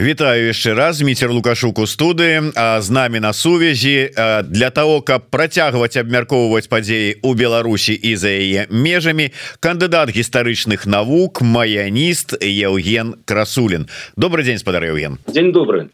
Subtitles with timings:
[0.00, 4.08] Вітаю яшчэ раз міцер лукашуку студы з намі на сувязі
[4.48, 9.28] для того каб працягваць абмяркоўваць падзеі у Беларусі і за яе межамі
[9.60, 13.92] кандыдат гістарычных навук маяніст Еўген красулін.
[14.16, 15.20] Добрый день спадар Еўген.
[15.28, 15.92] День добрый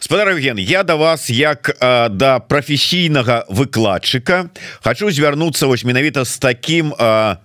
[0.00, 4.48] спадар Евген я да вас як да прафесійнага выкладчыка
[4.80, 6.96] хочу звярнуцца вось менавіта з таким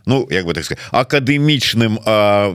[0.08, 2.00] ну як бы так сказать акадэмічным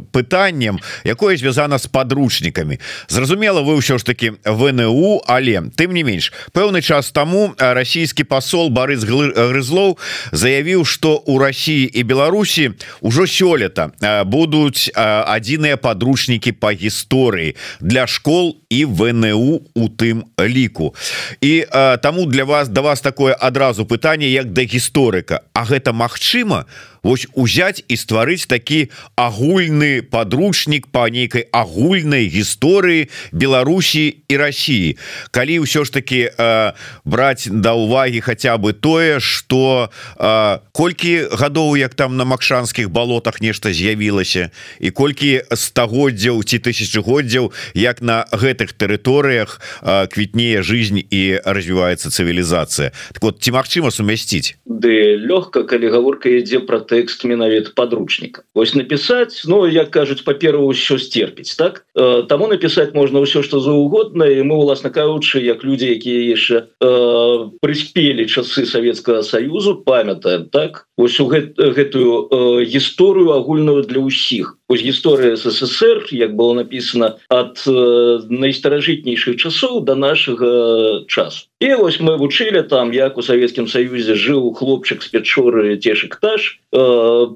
[0.08, 6.06] пытаннем якое звязана з подручнікамі зразумела зразумела вы ўсё ж таки ВНУ але тым не
[6.06, 9.98] менш пэўны час таму расійскі посол Барыс грызлоў
[10.30, 13.90] заявіў что у России і Беларусі ўжо сёлета
[14.24, 20.94] будуць адзіныя подручнікі по гісторыі для школ і ВНУ у тым ліку.
[21.40, 21.66] І
[22.02, 25.42] таму для вас да вас такое адразу пытанне як да гісторыка.
[25.52, 33.10] А гэта Мачыма у вось узять і стварыць такі агульны подручнік по нейкай агульнай гісторыі
[33.32, 34.96] Беларусі і России
[35.30, 36.72] калі ўсё ж таки э,
[37.04, 43.40] браць да увагі хотя бы тое что э, колькі гадоў як там на макшанскіх балотах
[43.42, 51.40] нешта з'явілася і колькі стагоддзяў ці тысячагоддзяў як на гэтых тэрыторыях э, квітнее жизнь і
[51.44, 52.92] развіваецца цывілізацыя.
[53.12, 54.56] Так вот ці магчыма сумясціць?
[54.66, 60.68] Ды лёгка калі гаворка ідзе про тэкст менавіта подручніка вось написать Ну як кажуць па-перу
[60.68, 61.84] ўсё стерпіць так?
[61.96, 66.56] Э, таму написать можна ўсё что заўгодна і мы уласна кажучы як людзі якія яшчэ
[66.76, 70.86] э, прыспелі часы Савецкага союзу памятаем так?
[70.96, 74.58] Ось у гэт, гэтую э, гісторыю агульную для ўсіх.
[74.68, 81.48] Ось гісторыя ссср як было написано от э, найстаражытнейшых часоў до нашага часу.
[81.60, 86.60] І вось мы вучылі там як у Савецкім союзе жыў хлопчык з пячоры цешек таж
[86.72, 86.81] э,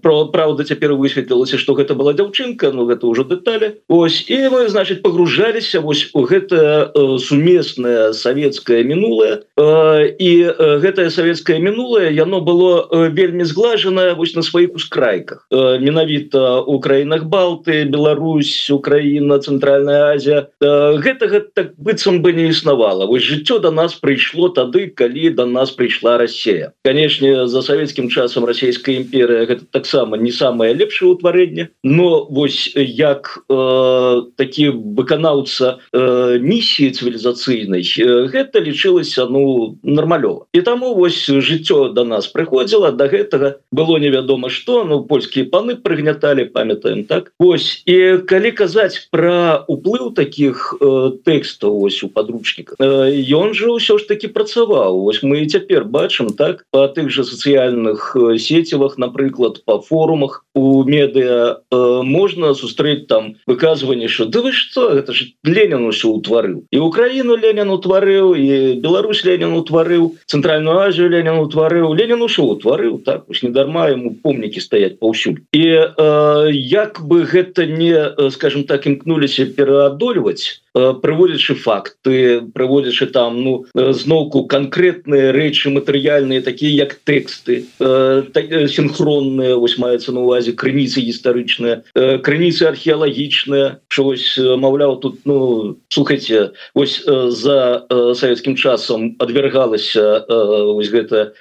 [0.02, 3.82] Праўда цяпер высветлілася что гэта была дзяўчынка Ну гэта ўжо дэталі.
[3.88, 9.42] Ось і мы значит погружаліся вось у гэта э, сумеснае савецкае мінулае.
[9.58, 15.46] Э, і э, гэтае савецкае мінулае яно было э, вельмі зглажанае вось на сваіх ускрайках.
[15.50, 20.48] Э, менавіта у краінах балты Беларусь Украіна цэнтральная Азія.
[20.60, 23.06] Э, гэтага так быццам бы не існавала.
[23.06, 28.44] Вось жыццё до нас прыйшло тады калі до нас прыйшла Россия канешне за савецкім часам
[28.48, 36.38] расійская імперыя гэта таксама не самое лепшее утварэнне но вось як э, такі выканаўца э,
[36.40, 40.46] місіі цывілізацыйнай э, гэта лічылася ну нармалёва.
[40.52, 45.76] І таму вось жыццё до нас прыходзіла до гэтага было невядома что ну польскія паны
[45.76, 47.32] прыгняталі памятаем так?
[47.38, 53.70] Ось і калі казаць про уплыў таких э, тэкстаў ось у подручніках ён э, же
[53.70, 55.04] ўсё ж таки працаваў.
[55.04, 60.84] Ось мы цяпер бачым так по тых же сацыяльных э, сецівах напрыклад по форумах у
[60.84, 64.88] медыа э, можна сустрэць там выказванне что да вы что?
[64.90, 71.10] Это ж Ленін усё утварыў і Украіну Ленін утварыў і Беларусь Ленін утварыў цэнтральную Азію
[71.10, 77.00] Ленін утварыў Ленін ушо утварыў так ось недарма ему помнікі стаять паўсюль і э, як
[77.00, 83.92] бы гэта не э, скажем так імкнуліся пераадольваць Э, прыводзячы факты прыводзячы там ну э,
[83.92, 92.20] зноўку конкретныя рэчы матэрыяльныя такія як тэксты э, синхронныя вось маецца на увазе крыніцы гістарычныя
[92.20, 101.32] крыніцы археалагічныя чогось маўляў тут ну слухайте ось за савецкім часам адвергалася ось гэта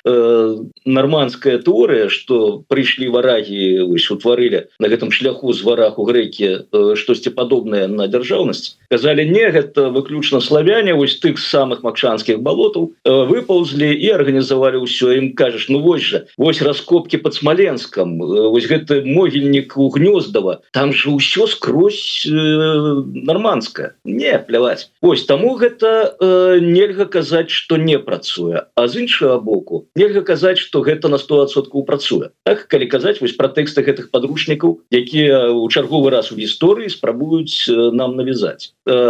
[0.86, 7.36] нарманская тэорыя что прыйшлі варагі вось утварылі на гэтым шляху з варах у грэкі штосьці
[7.36, 13.90] падобнае на дзяржаўнасць казалі не гэта выключна славяне вось тых самых макшанскіх балотаў э, выпаўзлі
[13.90, 19.02] і арганізавалі ўсё ім кажаш ну вось жа вось раскопки под смоленском э, вось гэты
[19.06, 26.60] могільнік у гнёздава там же ўсё скрозь э, нормандская не пляваць ось таму гэта э,
[26.62, 28.68] нельга казаць что не працуе.
[28.76, 32.30] А з іншага боку нельга казаць что гэта на 100соткаў працуе.
[32.44, 37.68] Так калі казаць вось пра тэксты гэтых подручнікаў якія у чарговы раз у гісторыі спрабуюць
[37.70, 38.74] нам навязаць.
[38.86, 39.05] Э,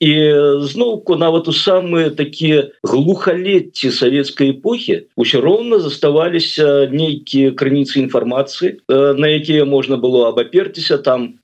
[0.00, 0.12] і
[0.64, 9.28] зноўку нават у самыя такія глухалетці савецкай эпохі ўсё роўна заставаліся нейкія крыніцы інфармацыі на
[9.28, 11.36] якія можна было абаперціся там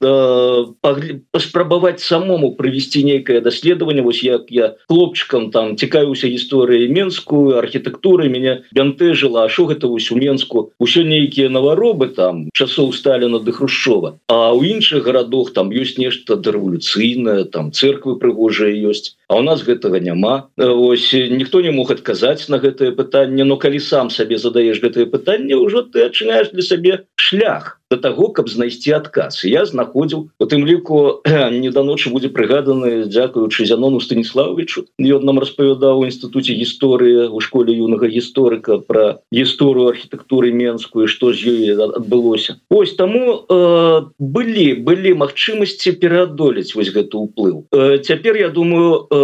[0.81, 4.03] паспрабаваць самому прывесці нейкае даследаванне.
[4.03, 10.11] Вось як я хлопчыкам там цікаюся гісторыяй менскую архітэктуры мяне бянтэжыла А що гэта вось
[10.13, 10.71] у менску?
[10.79, 14.19] Ўсё нейкія наваробы там часоў сталіна ды хрушчова.
[14.31, 19.43] А ў іншых гарадах там ёсць нешта дэрэвалюцыйнае там церква церквы прыгожыя ёсць а у
[19.43, 20.53] нас гэтага няма.
[20.61, 25.57] Ось ніхто не мог адказаць на гэтае пытанне но калі сам сабе задаеш гэтае пытанне
[25.57, 29.45] ўжо ты адчынаешь для сабе шлях до того каб знайсці адказ.
[29.45, 31.25] Я знаходзіў у тым ліку
[31.65, 37.41] не да ночы будзе прыгаданы дзякуючы зянону станіславовичу ён нам распавядаў у інстытуце гісторыі у
[37.41, 42.61] школе юнага гісторыка про гісторыю архітэктуры менскую что з ёй адбылося.
[42.69, 47.65] Ось таму э, былі былі магчымасці пераадолець вось гэты ўплыў.
[47.73, 49.22] Э, цяпер я думаю э,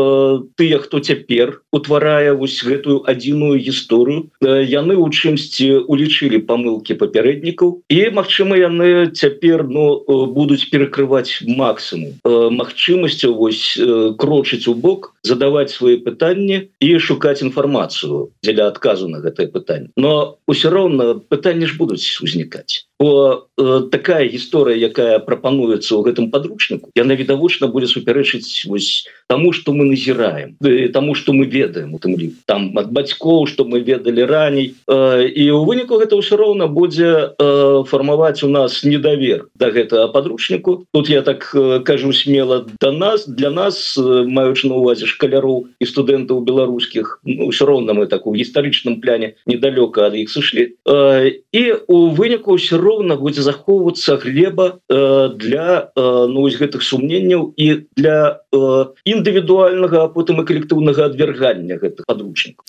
[0.57, 4.31] тыя хто цяпер утварае вось гэтую адзіную гісторыю.
[4.41, 10.03] Э, яны у чымсьці улічылі памылки папярэднікаў і Мачыма яны цяпер ну
[10.33, 13.79] будуць перакрываць максимум магчымасцяў вось
[14.19, 19.93] крочыць у бок задаваць свои пытанні і шукаць інфармацыю дзеля адказу на гэтае пытанне.
[19.97, 26.31] Но ўсё роўна пытанні ж будуць узнікаць бо э, такая гісторыя якая прапануецца ў гэтым
[26.31, 30.57] подручніку яна відавочна будзе супярэчыць вось тому что мы назіраем
[30.93, 34.75] тому что мы ведаем у тым лі там ад бацькоў что мы ведалі раней.
[34.87, 39.73] Э, і у выніку гэта ўсё роўна будзе э, фармаваць у нас недавер до да
[39.73, 40.85] гэтага подручніку.
[40.93, 45.07] Тут я так э, кажу смело до да нас для нас э, маючы на увазе
[45.07, 50.31] шкаляроў і студэнтаў беларускіх ну, ўсё роўна мы так у гістарычным пляне недалёка ад іх
[50.31, 50.77] сышлі.
[50.89, 57.53] Э, і у выніку ўсё роўна будзе захоўвацца глеба э, для э, ну, гэтых сумненняў
[57.57, 62.65] і для э, індывідуальнага а потым і калектыўнага адвергання гэтых подручнікаў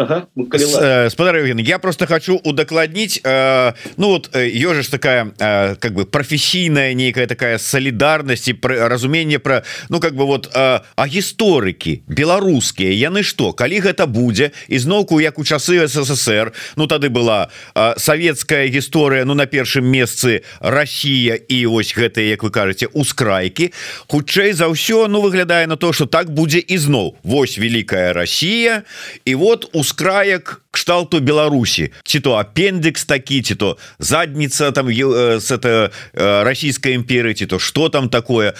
[0.00, 6.06] ага, э, я просто хочу удакладніць э, ну вот ёжа ж такая э, как бы
[6.06, 12.90] професійная нейкая такая солідарнасць і разуменне про ну как бы вот э, а гісторыкі беларускія
[12.96, 18.66] яны что калі гэта будзе ізноўку як у часы ссср ну тады была э, савецкая
[18.68, 23.72] гісторыя гісторыя ну на першым месцы Росія і ось гэтыя як вы кажаце ускрайкі.
[24.06, 27.18] Хутчэй за ўсё ну выглядае на то что так будзе ізноў.
[27.22, 28.84] Вось великкая Россия
[29.24, 35.52] і вот ускраек кшталту Беларусі ці то апендекс такі ці то задніца там э, с
[35.52, 38.54] это э, расійская імперы ці то что там такое.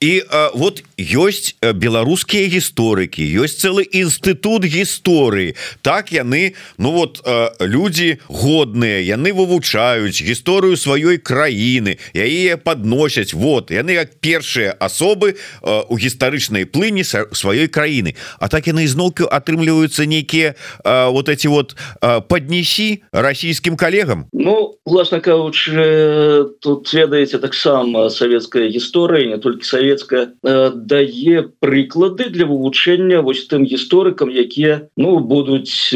[0.00, 5.52] І э, вот ёсць беларускія гісторыкі ёсць цэлы інстытут гісторыі
[5.82, 7.20] так яны ну вот
[7.60, 15.98] люди годныя яны вывучаюць гісторыю сваёй краіны яе подносяць вот яны як першыя асобы у
[15.98, 23.02] гістарычнай плыні сваёй краіны А так яны ізноўку атрымліваюцца нейкія вот эти вот вот поднеси
[23.12, 24.26] российским коллегам.
[24.32, 30.32] Ну власна кажучы тут ведаеце таксама советская гісторыя не только советская.
[30.42, 35.94] Дае прыклады для вывучэння вось тым гісторыкам якія ну будуць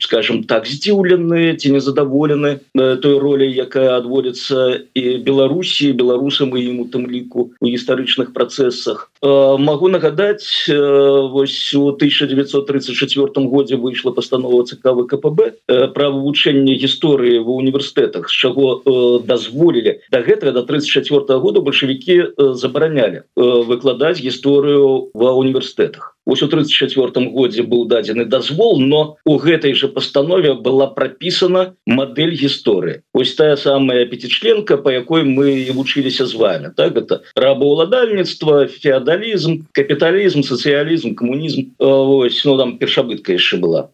[0.00, 6.86] скажем так здзіўлены ці незадаволены той роли якая адводится і беларусі беларусам і ім у
[6.88, 15.52] тым ліку у гістарычных працэсах могу нагадаць вось у 1934 годзе выйшла постанова ЦК ВКПБ
[15.68, 21.38] э, пра вывучэнне гісторыі ва універсітэтах з чаго э, дазволілі да гэтага до 34 -го
[21.38, 28.80] года бальшавікі э, забаранялі выкладаць гісторыю ва універсітэтах ось у 34 годзе быў дадзены дазвол
[28.80, 33.02] но у гэтай же постанове была пропісана модель гісторыі.
[33.12, 36.96] Ось тая самая пятичленка по якой мы вучыліся з вами так?
[36.96, 43.90] Это рабоўладальніцтва феодалізм капіталізм сацыялізм коммунізм ось ну там першабытка яшчэ была.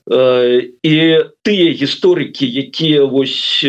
[0.82, 0.94] І
[1.42, 3.64] тыя гісторыкі якія вось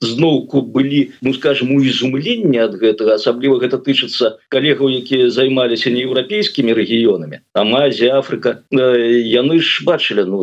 [0.00, 6.74] зноўку былі ну скажем у изумленне ад гэтага асабліва гэта тычыцца калегаў якія займаліся нееўрапейскімі
[6.74, 10.38] рэгіёнамі там Азія Афрыка яны ж бачылі ну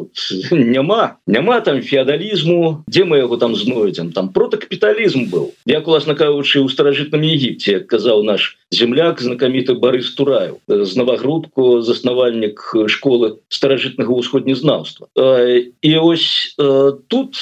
[0.51, 2.83] няма няма там феодалізму.
[2.87, 4.11] Дзе мы яго там знойдзем?
[4.13, 5.51] Там протакапіталізм быў.
[5.65, 12.89] Як уласна кажучы у старажытным Егіпце казаў наш земляк знакаміты Барыс тураю з новогрудку заснавальнік
[12.89, 16.55] школы старажытнага ўсходнезнаўства і ось
[17.07, 17.37] тут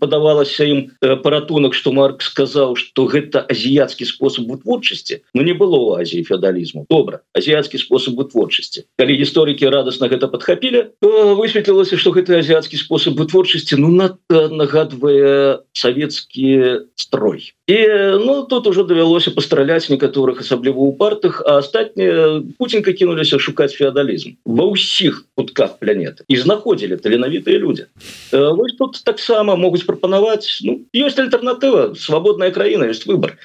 [0.00, 5.22] падавалася ім паратунак что Марк сказаў что гэта азіяцкі спосаб вытворчасці.
[5.34, 6.86] Но не было у Азіі феодалізму.
[6.90, 8.84] Добра азіяцкі спосаб вытворчасці.
[8.98, 15.62] Калі есть гісторыкі радостно гэта подхапілі высветлілася что гэты азіяцкі способ вытворчасці ну на нагадвае
[15.72, 17.54] савецкі строй.
[17.70, 17.78] І
[18.18, 24.34] ну тут уже давялося пастраляць некаторых асабліва у партах а астатнія путинка кінуліся шукаць феодалізм
[24.44, 26.26] ва ўсіх кутках планеты.
[26.26, 27.86] І знаходзілі таленавітыя люди.
[28.34, 33.38] Вось тут таксама могуць прапанаваць ну, ёсць альтэрнатыва свабодная краіна есть выбор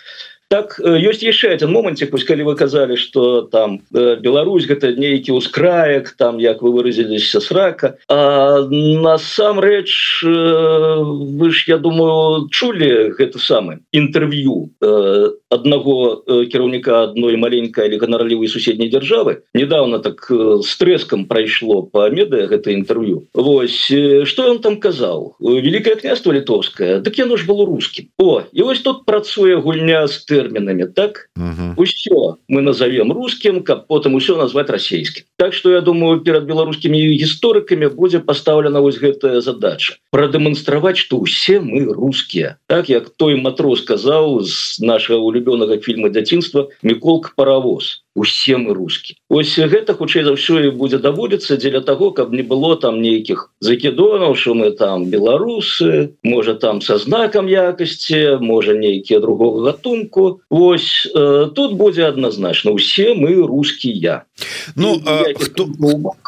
[0.48, 6.14] так ёсць яшчэ один момантик пусть калі вы казалі что там Беларусь гэта нейкі ускраек
[6.18, 7.98] там як вы выразіліся срака.
[8.10, 9.90] Насамрэч
[10.24, 14.70] вы ж я думаю чулі гэта самы інтэрв'ю
[15.50, 19.42] аднаго кіраўніка одной маленькой или ганарлівой суседняй державы.
[19.54, 23.92] Недавно так с трэском прайшло по медыа гэта інтэрв'ю Вось
[24.30, 28.82] что он там казаў великое княство літовское так яно ж было русским О і вось
[28.82, 31.32] тут працуе гульня с тэрмінамі так
[31.80, 37.00] усё мы назовем русским каб потым усё назвать расійскім Так что я думаю перад беларускімі
[37.16, 42.58] гісторыкамі будзе поставлена вось гэтая задача продемонстраваць что усе мы русские.
[42.68, 49.20] Так як той матрос сказаў з нашего улюбёнага фільма дзяцінства міколк паровоз усе мы рускі
[49.30, 53.52] ось гэта хутчэй за ўсё і будзе даводіцца дзеля того каб не было там нейкіх
[53.60, 60.42] закидонаў что мы там беларусы можа там со знаком якасці можа нейкія другого гатунку.
[60.50, 64.24] Ось э, тут будзе адназначна усе мы рускія.
[64.76, 65.02] Ну
[65.40, 65.68] хто,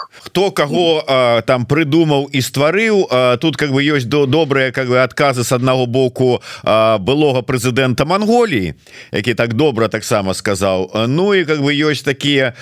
[0.10, 3.08] хто кого а, там прыдумаў і стварыў
[3.41, 8.06] тут как бы ёсць до добрыя как бы адказы с аднаго боку а, былога прэзідэнта
[8.06, 8.74] Манголії
[9.12, 11.08] які так добра таксама сказаў.
[11.08, 12.53] Ну і как бы ёсць такія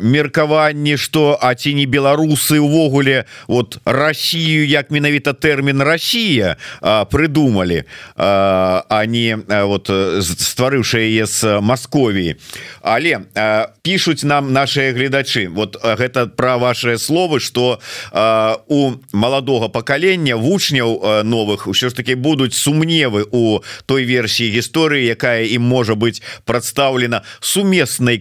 [0.00, 7.84] меркаванні что а ці не беларусы увогуле вот Россию як менавіта тэрмін Россия прыдумалі
[8.16, 9.88] они вот
[10.20, 12.36] стварыўшы яе з Масковіі
[12.82, 13.24] але
[13.82, 15.48] пишутць нам наши гледачы.
[15.48, 17.80] Вот гэта про ваши словы что
[18.68, 25.46] у маладога пакалення вучняў новых ўсё ж таки будуць сумневы у той версіі гісторыі якая
[25.46, 28.18] ім можа быть прадстаўлена сумеснай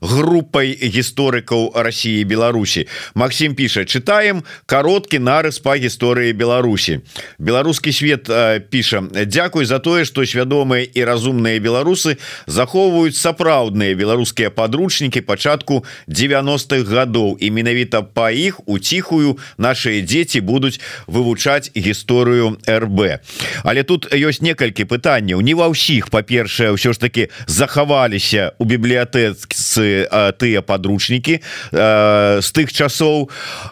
[0.00, 2.86] групай гісторыкаў России Беларусі.
[3.14, 7.00] Максим піша читаем кароткі нарыс по гісторыі Беларусі
[7.38, 8.30] беларускі свет
[8.70, 12.16] піша Дякуй за тое что свядомыя і разумныя беларусы
[12.46, 20.40] захоўваюць сапраўдныя беларускія подручнікі пачатку 90-х гадоў і менавіта па іх у ціхую наши дзеці
[20.40, 23.20] будуць вывучаць гісторыю РБ
[23.64, 25.40] але тут ёсць некалькі пытанняў.
[25.40, 28.64] Не ва ўсіх па-першае ўсё ж таки захаваліся у
[29.04, 30.08] бібліятэцы
[30.38, 31.40] тыя подручнікі
[31.72, 33.30] з тых часоў.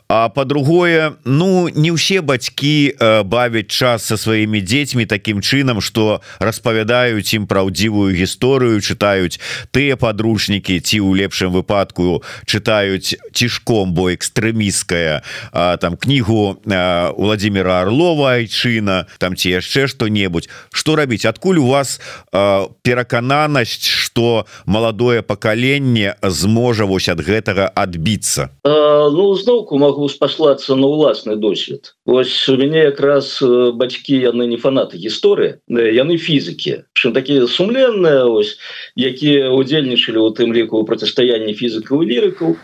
[0.08, 7.34] А по-другое Ну не ўсе бацькі бавяць час со сваімі дзецьмі таким чынам что распавядаюць
[7.34, 9.40] ім праўдзівую гісторыю чытаюць
[9.72, 15.22] тыя подручнікі ці ў лепшым выпадку чытаюць цішком бо экстрэміская
[15.52, 16.60] там кнігу
[17.16, 21.24] Владимира Орлова айчына там ці яшчэ что-небудзь что рабіць?
[21.24, 22.00] Адкуль у вас
[22.82, 24.46] перакананасць что
[25.12, 28.48] маладое пакаленне зможа вось ад гэтага адбіцца.
[28.64, 33.38] Ну зноўку могу спаслацца на ўласны досвед Вось у мяне якраз
[33.78, 38.58] бацькі яны не фанаты гісторыі яны фізікі чым такія сумленныя ось
[38.98, 42.58] якія удзельнічалі у тым ліку процістаянні фізікаў лірыкаў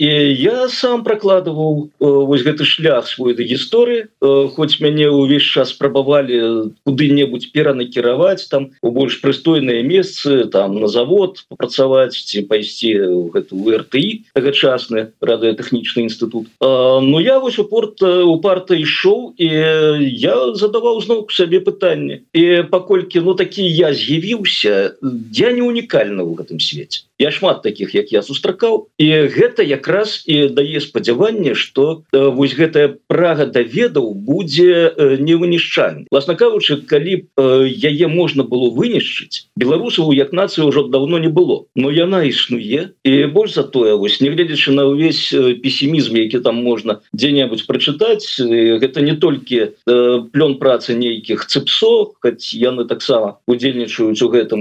[0.00, 0.08] і
[0.40, 4.08] я сам прокладываў вось гэты шлях свой да гісторыі
[4.56, 11.44] хоць мяне ўвесь час спрабавалі куды-небудзь перанакіраваць там у больш прыстойныя месцы там на завод
[11.52, 12.96] папрацаваць ці пайсці
[13.36, 19.50] гэту рТ тагачасны радыётэхнічны інстытут Ну я вось упорт у парта ішоў і
[20.24, 24.74] я задаваў зноў сабе пытанне і паколькі ну такі я з'явіўся
[25.42, 28.88] я не унікальна ў гэтым свеце я шмат таких як я сустракаў.
[28.98, 36.36] І гэта якраз і дае спадзяванне что вось гэтая прага даведаў будзе не вынішчаем власна
[36.36, 41.64] кажучы калі б яе можна было вынішчыць беларусаў як нацыі ўжо давно не было.
[41.74, 42.92] Но яна існуе.
[43.04, 49.00] І больш за тое вось нягледзячы на ўвесь пессімізм які там можна дзе-небудзь прачытаць гэта
[49.00, 54.60] не толькі плён працы нейкіх цыпсо хоць яны таксама удзельнічаюць у гэтым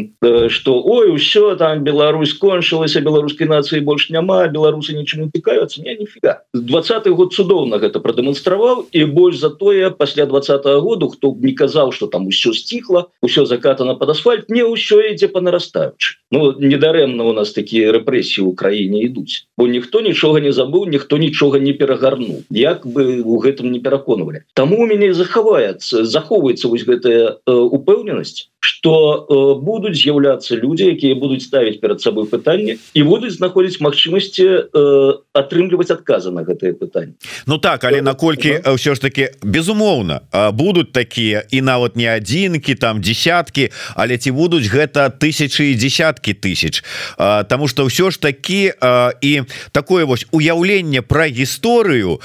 [0.49, 6.45] что ой усё там беларуску скончылася беларускай нацыі больш няма беларусы нічым пікаюцца не ніфіга
[6.53, 11.53] двадцатый год цудоўна гэта прадэманстраваў і больш за тое пасля двадцатого году хто б не
[11.57, 16.53] казаў что там усё сціхла усё закатана под асфальт не ўсё ідзе по нарастаючы Ну
[16.59, 21.57] недарэмна у нас такія рэпрэсіі ў краіне ідуць бо ніхто нічога не забыў ніхто нічога
[21.57, 24.45] не перагарнуў як бы у гэтым не пераконвалі.
[24.53, 31.45] Таму у мяне захаваецца захоўваецца вось гэтая упэўненасць что э, будуць з'яўляцца людзі якія будуць
[31.45, 37.13] ставіць перад сабой пытанне і будуць знаходзіць магчымасці э, атрымліваць адказы на гэтае пытанне
[37.45, 38.73] Ну так але наколькі да.
[38.73, 40.25] ўсё ж таки безумоўна
[40.57, 46.33] будуць такія і нават не адзінкі там десяткі але ці будуць гэта тысячи і десяткі
[46.33, 46.81] тысяч?
[47.17, 48.73] Таму что ўсё ж такі
[49.21, 49.31] і
[49.71, 52.17] такое вось уяўленне пра гісторыю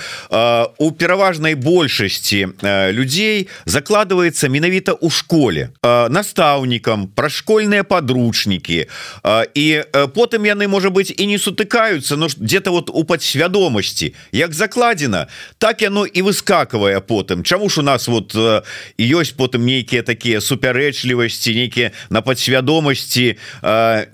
[0.79, 5.71] у пераважнай большасці людзей закладваецца менавіта у школе.
[5.83, 8.87] Нас настаўнікам пра школьныя подручнікі
[9.55, 9.67] і
[10.15, 15.27] потым яны можа быть і не сутыкаюцца но где-то вот у подсвядомасці як закладзена
[15.59, 18.35] так яно і выскакивае потым Чаму ж у нас вот
[18.99, 23.37] ёсць потым нейкія такія супярэчлівасці нейкія на подсвядомасці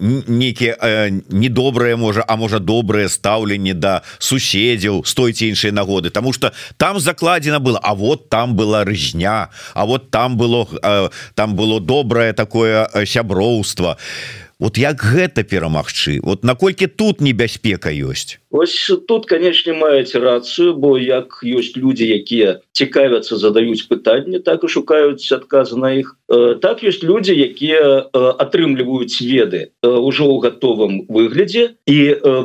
[0.01, 6.11] нейкія недобрыя можа а можа добрае стаўленне да суседзяў стойце іншыя нагоды.
[6.11, 10.67] Таму что там закладзена было А вот там была рызня А вот там было
[11.35, 13.97] там было добрае такое сяброўства
[14.59, 16.21] вот як гэта перамагчы?
[16.23, 18.39] Вот наколькі тут небяспека ёсць?
[18.51, 24.69] Ось тут канешне маеце рацыю бо як ёсць людзі якія цікавяцца задаюць пытанне так і
[24.69, 26.17] шукаюць адказы на іх.
[26.65, 31.77] Так ёсць людзі якія атрымліваюць веды ўжо ў гатовым выглядзе.
[31.85, 31.99] І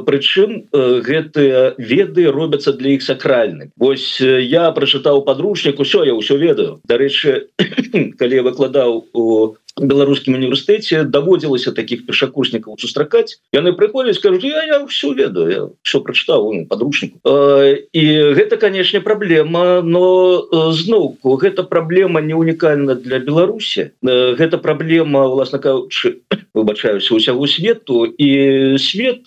[0.04, 6.84] прычым гэтыя веды робяцца для іх сакральны Вось я прачытаў подручнік усё я ўсё ведаю.
[6.84, 7.48] Дарэчы
[8.20, 9.56] калі выкладаў у
[9.88, 16.68] беларускім універсітэце даводзілася таких першакурснікаў сустракаць яны прыходзяць скажу я, я все ведаю все прачытаў
[16.70, 18.06] подручніку і
[18.38, 26.22] гэта канешне праблема но зноўку гэта праблема не унікальна для беларусі гэта праблема власна кажучы
[26.54, 29.26] выбачаюся усяго свету і свет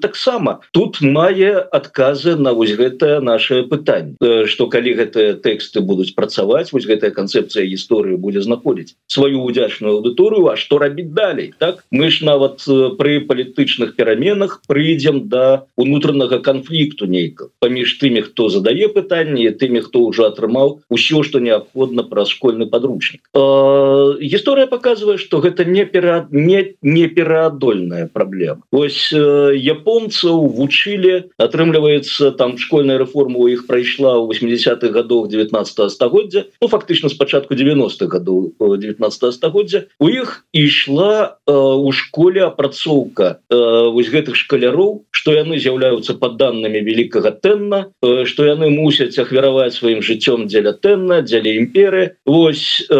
[0.00, 6.72] таксама тут мае адказы на вось гэтае наше пытанне что калі гэтыя тэксты будуць працаваць
[6.72, 11.84] вось гэтая канцэпцыя гісторыі будзе знаходзіць сваю удзяч палітычную аўдыторыю А што рабіць далей так?
[11.90, 12.64] Мы ж нават
[12.98, 20.08] пры палітычных пераменах прыйдзем да унутранага канфлікту нейка паміж тымі хто задае пытанне тымі хто
[20.08, 26.74] ўжо атрымаў усё што неабходна праз школьны подручнік гісторыя показывае что гэта не перад не
[26.82, 35.28] непераадольная праблема ось японцаў вучылі атрымліваецца там школьная рэформа у іх прайшла ў 80-х годах
[35.28, 41.92] 19 стагоддзя ну фактычна спачатку 90-х годов 19 стагоддзя годзе у іх ішла э, у
[41.92, 48.44] школе апрацоўка э, вось гэтых шкаляроў что яны з'яўляюцца под данными великкага тенна э, что
[48.44, 52.94] яны мусяць ахвяраваць сваім жыццём дзеля тенна дзеля імперы Вось э,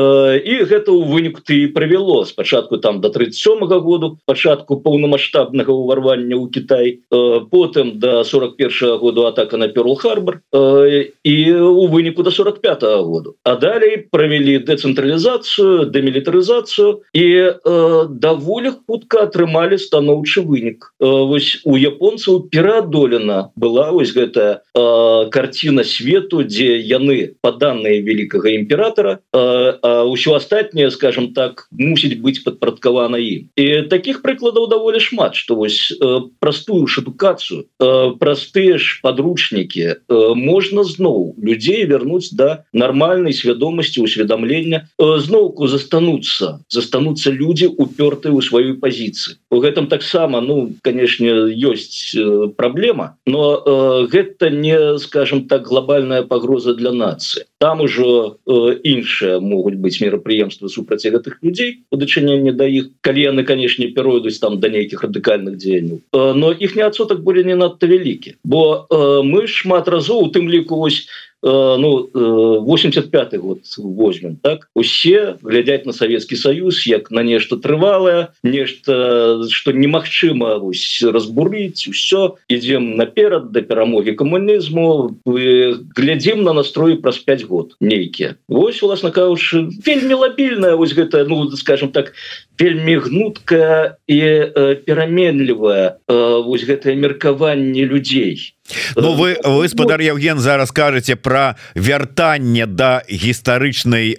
[0.44, 6.36] і гэта ў выніку ты прывяло спачатку там до 37 -го году пачатку поўнамасштабнага ўварвання
[6.36, 12.22] ў Кітай э, потым до 41 -го году атака на перл-харбор э, і у выніку
[12.22, 19.78] до 45 -го году а далей правялі дэцэнтралізацыю дэмілітарызацыю арганізацыю і э, даволі хутка атрымалі
[19.78, 27.34] станоўчы вынік э, вось у японцаў пераадолена была вось гэтая э, карціна свету дзе яны
[27.40, 29.38] па данные великкага імператора э,
[29.82, 33.48] ўсё астатняе скажем так мусіць быць падпарадкавана ім.
[33.56, 39.80] І таких прыкладаў даволі шмат что вось э, простую ж адукацыю э, простыя ж подручнікі
[39.80, 39.94] э,
[40.34, 48.40] можна зноў людзей вярнуць да нармальнай свядомасці усведамлення э, зноўку застануцца застануцца люди упёртыя ў
[48.42, 55.48] сваёй пазіцыі у гэтым таксама ну конечно ёсць э, праблема но э, гэта не скажем
[55.48, 57.44] так глобальная пагроза для нации.
[57.58, 63.22] Там ужо э, іншыя могуць быць мерапрыемства супраць гэтых людзей у дачыненне да іх калі
[63.34, 67.56] яны канешне перайдуць там да нейкіх радыкальных дзеянняў э, но іх не адсотак будзе не
[67.58, 73.38] надта вялікі бо э, мы шмат разоў у тым ліку вось Э, ну 85 э,
[73.38, 74.68] год возьмем так?
[74.74, 82.36] Усе глядяць на Савецкі Саюз як на нешта трывалае нешта что немагчыма разбурыць усё.
[82.48, 88.36] Ідзем наперад да перамогі камунізму глядзім на настрой праз 5 год нейкія.
[88.48, 92.14] Вось уласна кажучы вельмі лабільная вось гэта ну скажем так
[92.58, 98.54] вельмі гнуткая і э, пераменлівая э, вось гэтае меркаванне людзей.
[98.96, 104.18] Ну вы вы спадар Евген зараз кажаце про вяртанне да гістарычнай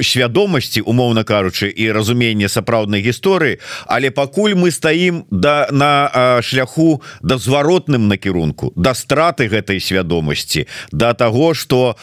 [0.00, 3.60] свядомасці умоўна кажучы і разуменне сапраўднай гісторыі.
[3.86, 10.66] Але пакуль мы стаім да на а, шляху да зваротным накірунку да страты гэтай свядомасці
[10.92, 11.96] да таго что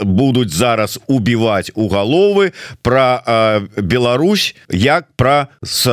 [0.00, 3.22] будуць зараз убіваць у галовы про
[3.76, 5.86] Беларусь як пра с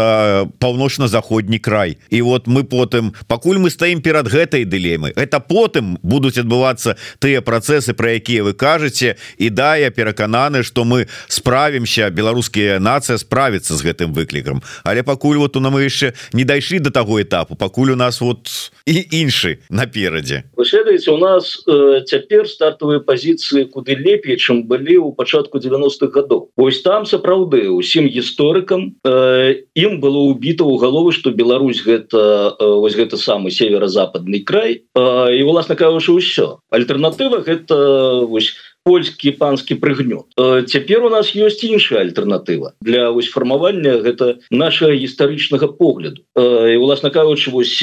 [0.60, 1.98] паўночна-заходні край.
[2.10, 7.42] І вот мы потым пакуль мы стаім перад гэтай дылемы это потым будуць адбывацца тыя
[7.42, 9.16] працэсы про якія вы кажаце.
[9.38, 14.64] І да я перакананы что мы справімся беларускія нацыя справіцца з гэтым выклікам.
[14.84, 18.22] Але пакуль вот у нам мы яшчэ не дайшлі до таго этапу пакуль у нас
[18.22, 20.44] вот і іншы наперадзе.
[20.56, 26.50] Выследуеце у нас э, цяпер стартовыя пазіцыі куды лепей чым былі ў пачатку 90-х годов
[26.58, 28.06] Вось там сапраўды усім
[28.44, 28.96] гісторыкам.
[29.06, 34.84] Э, ім было убіта ў галовы что Беларусь гэта э, вось гэта самы северо-западный край.
[34.96, 38.54] І власна кажучы ўсё альтэрнатыва гэта вось
[38.84, 40.36] польскі панскі прыгнёт.
[40.68, 46.28] Цяпер у нас ёсць іншая альтэрнатыва для вось фармавання гэта наша гістарычнага погляду.
[46.36, 47.80] І уласна кажучы вось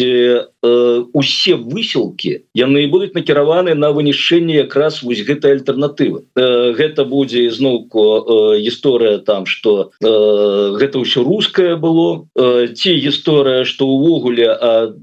[0.62, 6.29] усе высілкі яны будуць накіраваны на вынішчэнне якраз вось гэтай альтэрнатывы.
[6.37, 12.29] Гэта будзе ізноўку гісторыя там что гэта ўсё рускае было.
[12.37, 14.53] Ці гісторыя что увогуле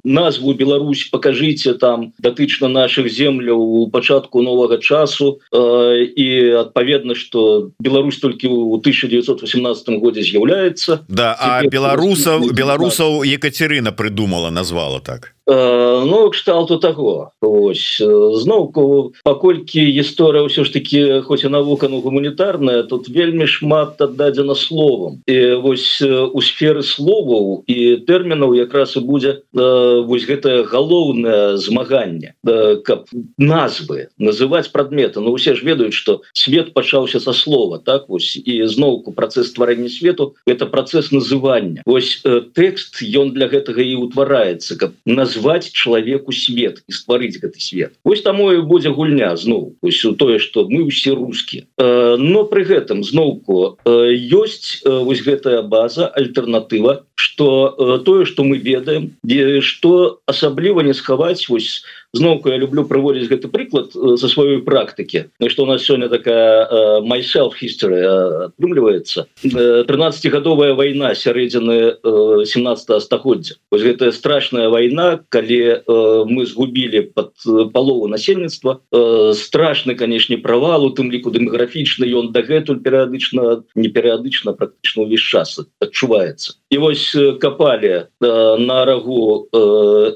[0.03, 5.41] назву Беларусь покажите там датычна наших земляў у пачатку новага часу.
[5.53, 11.09] І адпаведна что Беларусь толькі у 1918 годзе з'яўляецца.
[11.09, 15.33] Да а беларусаў беларусаў Екатерина придумала назвала так.
[15.33, 17.31] Э, ну кшталту таго.
[17.41, 18.03] Ось
[18.43, 24.55] зноўку паколькі гісторыя ўсё ж таки хоць і навука ну гуманітарная тут вельмі шмат аддадзена
[24.59, 25.23] словам.
[25.23, 32.35] І вось у сферы словаў і тэрмінаў якраз і будзе вось гэтае галоўнае змаганне
[32.83, 33.07] каб
[33.39, 35.23] назвы называць прадметы.
[35.23, 39.87] Ну усе ж ведаюць что свет пачаўся са слова так вось і зноўку працэс стварэння
[39.87, 41.87] свету это працэс называння.
[41.87, 42.19] Ось
[42.51, 47.93] тэкст ён для гэтага і утвараецца каб назвать назвать человеку свет и стварыць гэты свет.
[48.03, 51.67] Ось таму и будзе гульня зноў ось тое что мы усе русские.
[51.77, 58.43] Э, но при гэтым зноўку ёсць э, вось гэтая база альтэрнатыва что э, тое что
[58.43, 59.17] мы ведаем
[59.61, 65.49] что асабліва не схаваць вось зноўку я люблю проводзіць гэты прыклад за сваёй практыкі Ну
[65.49, 68.05] что у нас сёння такая myself history
[68.53, 71.97] атрымліваецца 13гадовая война сярэдзіны
[72.45, 75.81] 17 стагоддзя вось гэтая страшная война калі э,
[76.29, 77.33] мы згубілі под
[77.73, 84.53] палову насельніцтва э, страшны канешне правал у тым ліку дэмаграфічны ён дагэтуль перыядычна не перыядычна
[84.53, 87.06] практычна ўвесь час адчуваецца і вось
[87.39, 89.47] капалі э, на рагу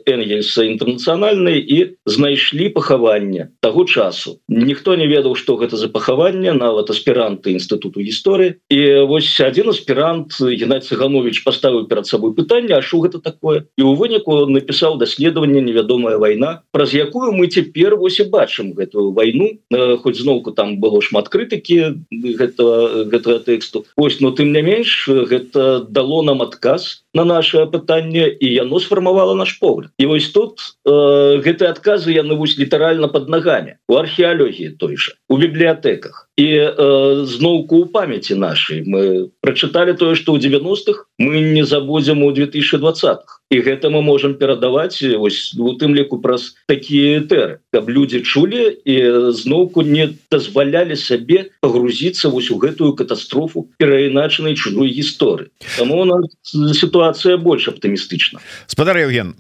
[0.06, 4.40] энгельса інтэрнацыянальнай і знайшлі пахаванне таго часу.
[4.48, 8.60] Ніхто не ведаў что гэта за пахаванне нават аспіранты інстытуту гісторыі.
[8.70, 13.64] І вось один аспірант геннадзь цыганович поставіў перад сабой пытанне А що гэта такое?
[13.78, 19.12] І у выніку напісаў даследаванне невядомая вайна праз якую мы цяпер вось і бачым гэтую
[19.14, 19.60] вайну.
[19.72, 23.86] Хоць зноўку там было шмат крытыкі гэтага гэтага тэксту.
[23.96, 26.81] Ось но тым не менш гэта дало нам адказ
[27.14, 29.92] на наше пытанне і яно сфармавала наш погляд.
[29.98, 35.16] І вось тут э, гэтыя адказы яны вось літаральна под нагамі у археалогіі той же
[35.30, 41.42] у бібліятэках і э, зноўку у памяти нашай мы прачыталі тое что ў 90-х мы
[41.42, 47.20] не забудзем у 2020х і гэта мы можем перадаваць ось у тым ліку праз такія
[47.20, 48.96] тэры каб люди чулі і
[49.36, 55.52] зноўку не дазвалялі сабе погрузіцца вось у гэтую катастрофу перайначанай чужой гісторыі.
[55.78, 56.32] Там у нас
[56.80, 58.40] сітуацыя больш аптымістычна.
[58.68, 59.36] Спадар Евген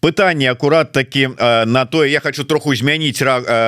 [0.00, 3.20] пытанне акурат такі на тое я хочу троху змяніць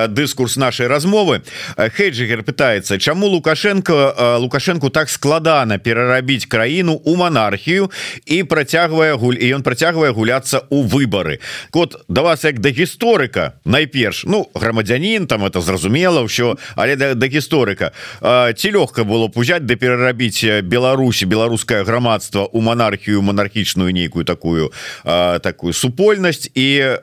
[0.08, 1.44] дыскурс нашай размовы.
[1.76, 7.90] Хейджигер пытается чаму лукашенко лукашенко так складана перарабіць краіну у монархію
[8.26, 11.40] і працягвае гуль і ён працяг працягвае гуляцца у выборы?
[11.70, 17.14] Код да вас як да гісторыка найперш ну грамадзянин там это зразумела ўсё але да,
[17.14, 17.92] да гісторыка.
[18.22, 24.72] Ці лёгка было пузяць да перарабіць Беларусі беларускае грамадства у монархію монархічную нейкую такую
[25.04, 26.96] а, такую супольнасць і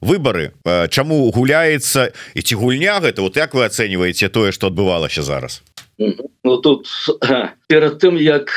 [0.00, 0.52] выборы?
[0.88, 1.28] Чаму
[2.34, 3.20] і ці гульня гэта?
[3.20, 5.62] Вот як вы ацэньваеце тое что адбывалася зараз?
[6.44, 6.86] Ну тут
[7.68, 8.50] перад тым як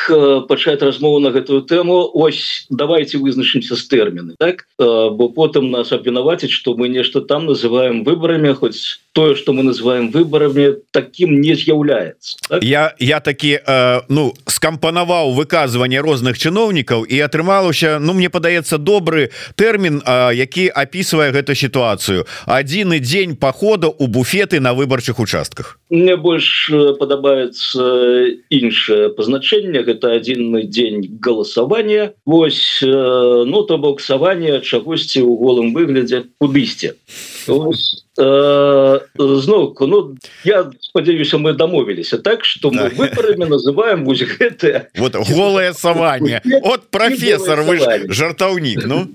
[0.48, 4.68] пачаць размову на гэтую тэму ось давайте вызначымся з тэрміны так?
[4.78, 10.12] Бо потым нас абвінаваціць что мы нешта там называем выбарамі хоць тое что мы называем
[10.12, 12.64] выбарамі таким не з'яўляецца так?
[12.64, 19.30] я я такі э, ну скампанаваў выказванне розных чыноўнікаў і атрымалася Ну мне падаецца добры
[19.56, 22.26] тэрмін э, які опісвае гэту сітуацыю.
[22.46, 25.80] Адзіны дзень похода у буфеты на выбарчых участках.
[25.90, 27.84] Мне больш падабаецца
[28.98, 36.26] іншае пазначэнне гэта адзінны дзень галасавання Вось ну то боксаванне чагосьці ў голым выглядзе.
[36.40, 36.94] Кудысьці
[37.48, 37.54] Э,
[38.18, 45.74] зноўку ну я спадзяюся мы дамовіліся так что мы выборами называем вось гэты вот голое
[45.74, 49.08] саванне от профессор вы жартаўнік ну.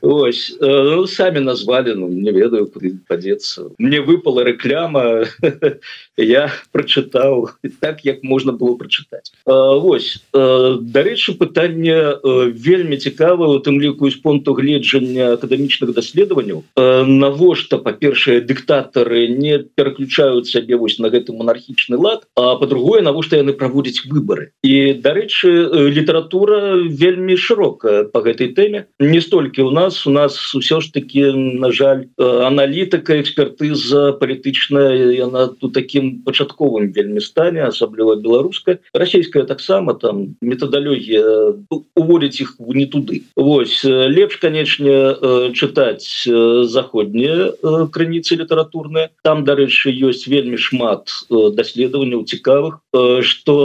[0.00, 5.26] Ось э, ну, самі назвали ну не ведаю куды падзецца мне выпала рэкляма
[6.16, 7.50] я прачытаў
[7.80, 14.54] так як можна было прачытаць Вось дарэчы пытанне вельмі цікава у тым ліку з понту
[14.54, 22.26] гледжання акадэмічных даследаванняў навошта па па-першае дыктатары не пераключаюць сябе вось на гэты монархічны лад
[22.36, 28.86] а по-другое навошта яны праводзяць выборы і дарэчы літаратура вельмі шырокая по гэтай тэме.
[29.00, 35.48] Не столькі у нас у нас усё ж таки на жаль аналітыка экспертыза палітычная яна
[35.48, 38.78] тут таким пачатковым вельмі стане асабліва беларуская.
[38.94, 41.58] Расійская таксама там метадалогія
[41.96, 43.22] уводіць іх не туды.
[43.34, 46.28] Вось лепш канечне чытаць
[46.70, 47.50] заходнія
[47.96, 51.12] крыніцы літаратурныя там дарэчы ёсць вельмі шмат
[51.58, 52.78] даследаванняў цікавых
[53.24, 53.56] что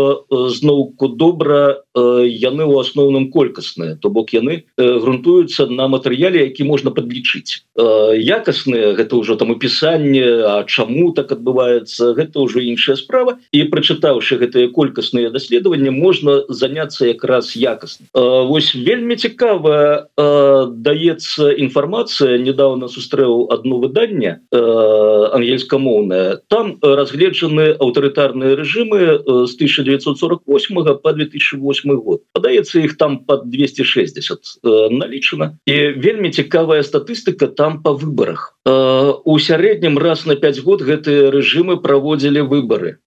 [0.58, 7.64] зноўку добра яны у асноўным колькасныя то бок яны грунтуюцца на матэрыяле які можна подлічыць
[7.78, 13.38] якасныя гэта ўжо там опісанне А чаму так адбываецца гэта ўжо іншая справа.
[13.52, 18.08] І прачытаўшы гэтыя колькасныя даследаванні можна заняться якраз якасна.
[18.14, 29.00] Вось вельмі цікава даецца інфармацыя недавно сустрэў одно выданне ангельскамоўная там разгледжаны аўтарытарныя рэжымы
[29.48, 32.22] з 1948 по 2008 год.
[32.34, 39.98] Падаецца іх там под 260 налічана і вельмі цікавая статыстыка там по выборах у сярэднім
[39.98, 43.02] раз на 5 год гэтыя рэжымы праводзілі выборы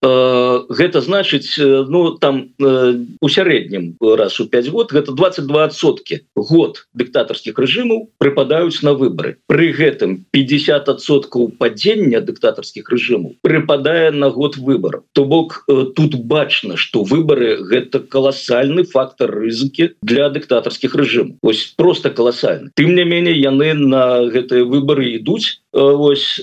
[0.69, 8.09] гэта значыць ну там у сярэднім раз у 5 год гэта 22сотки год дыктатарскіх рэжымаў
[8.19, 15.65] прыпадаюць на выборы при гэтым 50соткаў падзення дыктатарскіх рэжымаў прыпадае на год выбор то бок
[15.97, 22.71] тут бачна что выборы гэта каласальны фактор рызыкі для дыктатарскіх рэжым ось просто каласальны.
[22.75, 26.39] Тым не менее яны на гэтыя выборы ідуць Вось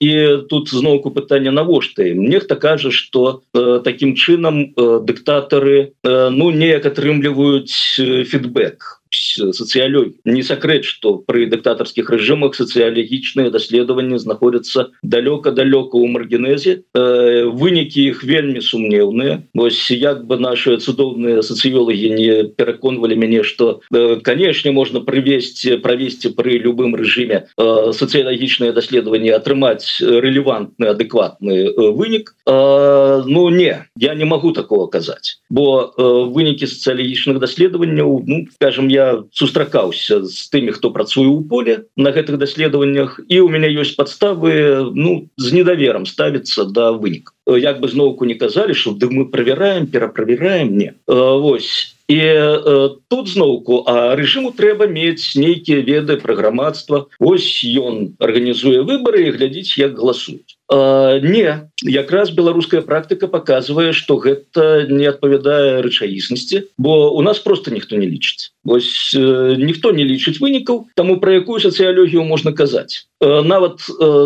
[0.00, 0.12] і
[0.50, 3.42] тут зноўку пытання навошта нехта кажа что
[3.84, 4.74] таким чынам
[5.06, 7.70] дыктатары ну неяк атрымліваюць
[8.26, 17.44] фідбэк социалёй не сакрэт что при дыктатарскіх рэжымах сацыялагічныя даследаванні знаходзяцца далёка-далёка у маргенезе э,
[17.52, 24.20] вынікі іх вельмі сумнеўныя вось як бы наши цудоўныя сацыёлагі не пераконвалі мяне что э,
[24.22, 32.34] канешне можна прывесці правесці при любым рэжыме э, сацыялагічныя даследаванні атрымаць рэлевантны адэкватны э, вынік
[32.46, 38.88] э, ну не я не могу такого казаць бо э, вынікі сацыялагічных даследаванняў ну скажем
[38.88, 39.01] я
[39.32, 44.92] сустракаўся з тымі хто працуе ў поле на гэтых даследаваннях і у мяне ёсць падставы
[44.94, 49.86] ну з недаверам ставіцца да вынік як бы зноўку не казалі что ды мы правяраем
[49.86, 50.94] пераправяраем не.
[51.06, 51.96] Вось.
[52.08, 52.18] І
[53.08, 57.06] тут зноўку а рэжыму трэба мець нейкія веды пра грамадства.
[57.18, 60.58] Ось ён арганізуе выборы і глядзіць як галасуюць
[61.22, 67.96] не якраз беларуская практыка показывае что гэта не адпавядае рэчаіснасці бо у нас просто ніхто
[67.96, 68.50] не лічыць.
[68.64, 73.06] Вось ніхто не лічыць вынікаў таму пра якую сацыялогію можна казаць.
[73.20, 73.78] Нават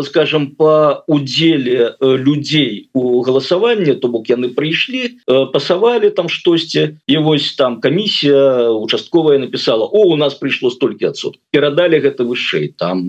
[0.05, 7.53] скажем по удзеле людзей у галасаванне то бок яны прыйшлі пасавалі там штосьці і вось
[7.53, 13.05] там камісія участковая написала о у нас прыйшло столькі адсот перадалі гэта вышэй там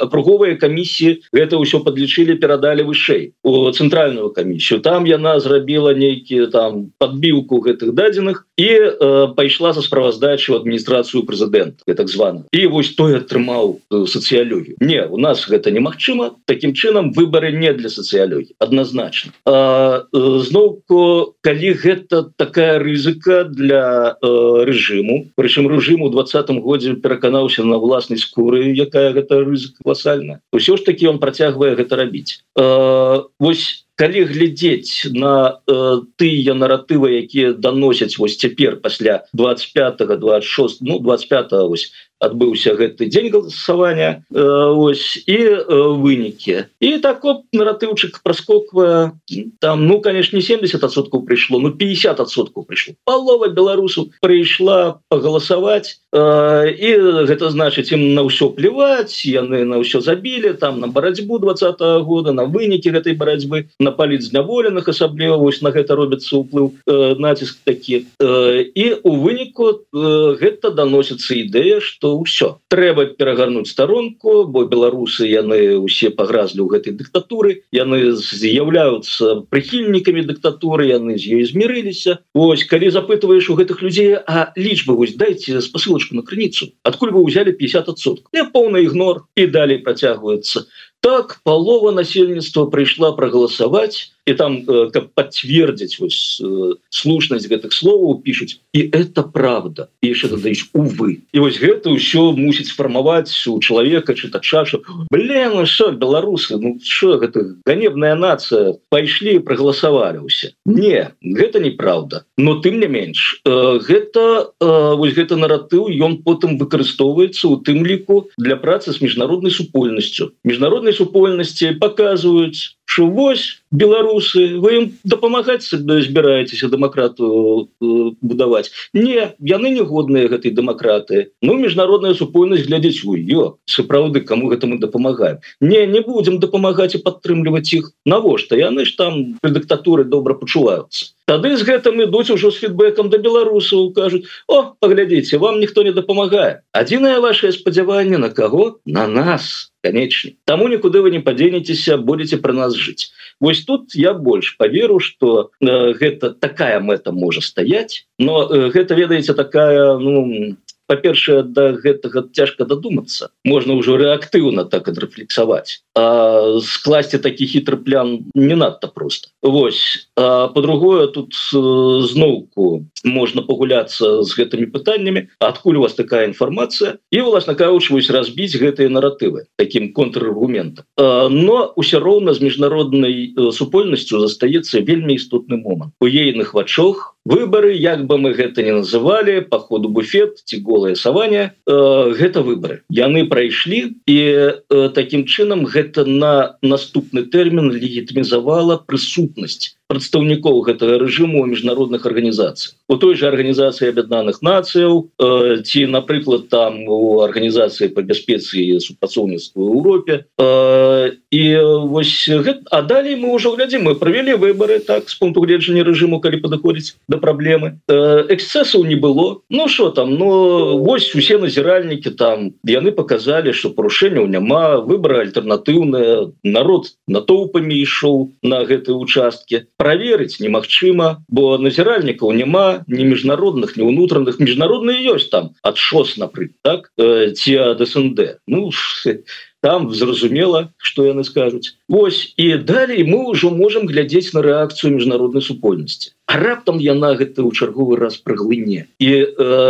[0.00, 3.32] акруговыя камісіі гэта ўсё подлічылі перад перадалі вышэй.
[3.42, 9.82] У цэнтральную камісію там яна зрабіла нейкі там подбіўку гэтых дадзеных і э, пайшла за
[9.82, 14.76] справаздачу адміністрацыю прэзідэнта так звана і вось той атрымаў э, сацыялогію.
[14.80, 16.36] Не у нас гэта немагчыма.
[16.46, 19.32] Таким чынам выборы не для сацыялогіі адназначна.
[19.46, 27.76] Э, зноўку калі гэта такая рызыка для э, рэжыму прычым рэжыму двадцатым годзе пераканаўся на
[27.76, 32.40] власнай скуры якая гэта рызыка колосальна ўсё ж таки он працягвае гэта рабіць.
[32.56, 33.51] Э, вось
[33.94, 41.52] калі глядзець на э, тыя наратывы якія даносяць вось цяпер пасля 25 26 ну 25
[41.68, 44.42] ось адбыўся гэты дзень галасавання э,
[44.78, 45.66] ось і э,
[45.98, 46.70] вынікі.
[46.78, 49.18] І так наратыўчык праскоквае
[49.58, 52.94] там ну конечно 70соткаў прыйшло ну 50соткаў прыйшло.
[53.04, 56.90] Палова беларусаў прыйшла пагаласаваць э, і
[57.26, 62.02] гэта значыць ім на ўсё плеваць яны на ўсё забілі там на барацьбу двадца -го
[62.06, 67.18] года на вынікі гэтай барацьбы на паліць зняволеных асабліва вось на гэта робіцца ўплыў э,
[67.18, 68.06] націск такі.
[68.20, 72.60] Э, і у выніку э, гэта даносіцца ідэя что ўсё.
[72.68, 77.64] Трэба перагарнуць старонку бо беларусы яны усе пагразлі ў гэтай дыктатуры.
[77.72, 82.20] Яны з'яўляюцца прыхільнікамі дыктатуры яны з ёй змірыліся.
[82.34, 87.24] Вось калі запытываешь у гэтых людзей а лічбы вось дайте спасылочку на крыніцу адкуль вы
[87.24, 89.24] ўзялі 50сот я поўны ігнор.
[89.36, 90.66] І далей працягваецца.
[91.02, 96.42] Так палова насельніцтва прыйшла прагаласаваць і там каб подцвердзіць вось
[96.90, 102.32] слушнасць гэтых словаў пишутць і это правда і яшчэ дадаюць увы і вось гэта ўсё
[102.36, 104.64] мусіць сфармаваць у чалавека чытача
[105.10, 112.24] блин що беларусы ну что гэта ганебная нация пайшлі прогаласавалі ўсе не гэта неправда.
[112.36, 118.56] Но тым не менш гэта вось гэта наратыў ён потым выкарыстоўваецца у тым ліку для
[118.56, 127.24] працы з міжнароднай супольнасцю міжнароднай супольнасці показваюць что вось беларусы вы ім дапамагаць збіраецеся дэмакрату
[127.24, 128.68] э, будаваць.
[128.92, 131.32] Не яны негодныя гэтай дэмакраты.
[131.40, 135.40] Ну міжнародная супольнасць глядзець у ее сапраўды кому гэта мы дапамагаем?
[135.64, 137.96] Не не будем дапамагаць і падтрымліваць іх.
[138.04, 138.60] Навошта?
[138.60, 141.16] Яны ж там пры дыктатуры добра пачуваюцца.
[141.24, 145.96] Тады з гэтым ідуць ужо с фідбэкам да беларусаў кажуць о паглядзіце вам ніхто не
[145.96, 146.60] дапамагае.
[146.76, 148.84] Адзінае ваше спадзяванне на каго?
[148.84, 154.14] На нас канечне таму нікуды вы не падзенецеся будете про нас жыць Вось тут я
[154.14, 160.56] больш поверу что э, гэта такая мэта можа стаять но э, гэта ведаеце такая ну
[160.86, 163.30] па-першае да гэтага цяжка дадумацца.
[163.44, 165.82] Можна ўжо рэактыўна так адрефлексаваць.
[165.94, 170.08] Скласці такі хітры план не надта просто Вось.
[170.14, 171.58] По-другое тут э,
[172.06, 178.54] зноўку можна пагуляцца з гэтымі пытаннямі адкуль у вас такая інфармацыя і власна кажучваюсь разбіць
[178.54, 180.86] гэтыя наратывы таким контраргументам.
[180.96, 185.92] Но ўсё роўна з міжнароднай э, супольнасцю застаецца вельмі істотны момант.
[185.98, 190.94] У ейных вачох выборы як бы мы гэта не называлі по ходу буфет ці голае
[190.96, 192.82] саванне э, гэта выборы.
[192.90, 201.44] Яны прайшлі і э, таким чынам гэта на наступны тэрмін легітымізавала прысутнасць прадстаўнікоў гэтага рэжыму
[201.48, 208.02] міжнародных арганізацый у той же арганізацыі аб'яднаных нацыяў э, ці напрыклад там у арганізацыі по
[208.02, 211.42] бяспецы супрацоўніцтва Еўропе э, і
[211.88, 216.20] вось гэта, а далей мы ўжо глядзім мы правялі выборы так з пункту гледжання рэжыму
[216.20, 219.40] калі падыходзіць да праблемы э, эксцэсаў не было.
[219.50, 225.72] Ну что там ну вось усе назіральнікі там яны показалі что парушэнняў няма выбора альтэрнатывы
[225.72, 233.90] актыўная народ натоўпамі ішоў на гэтай участке проверыць немагчыма бо назіральнікаў няма ні міжнародных ні
[233.90, 234.38] ўнутраных.
[234.38, 236.80] Міжнародныя ёсць там ад шос напрыклад так?
[236.94, 238.70] Э, ці ДСНД ну
[239.62, 245.44] там зразумела что яны скажуць Вось і далей мы ўжо можемм глядзець на рэакцыю міжнароднай
[245.44, 246.16] супольнасці.
[246.32, 248.88] Раптам яна гэта ў чарговы раз праглыне.
[248.96, 249.26] І э,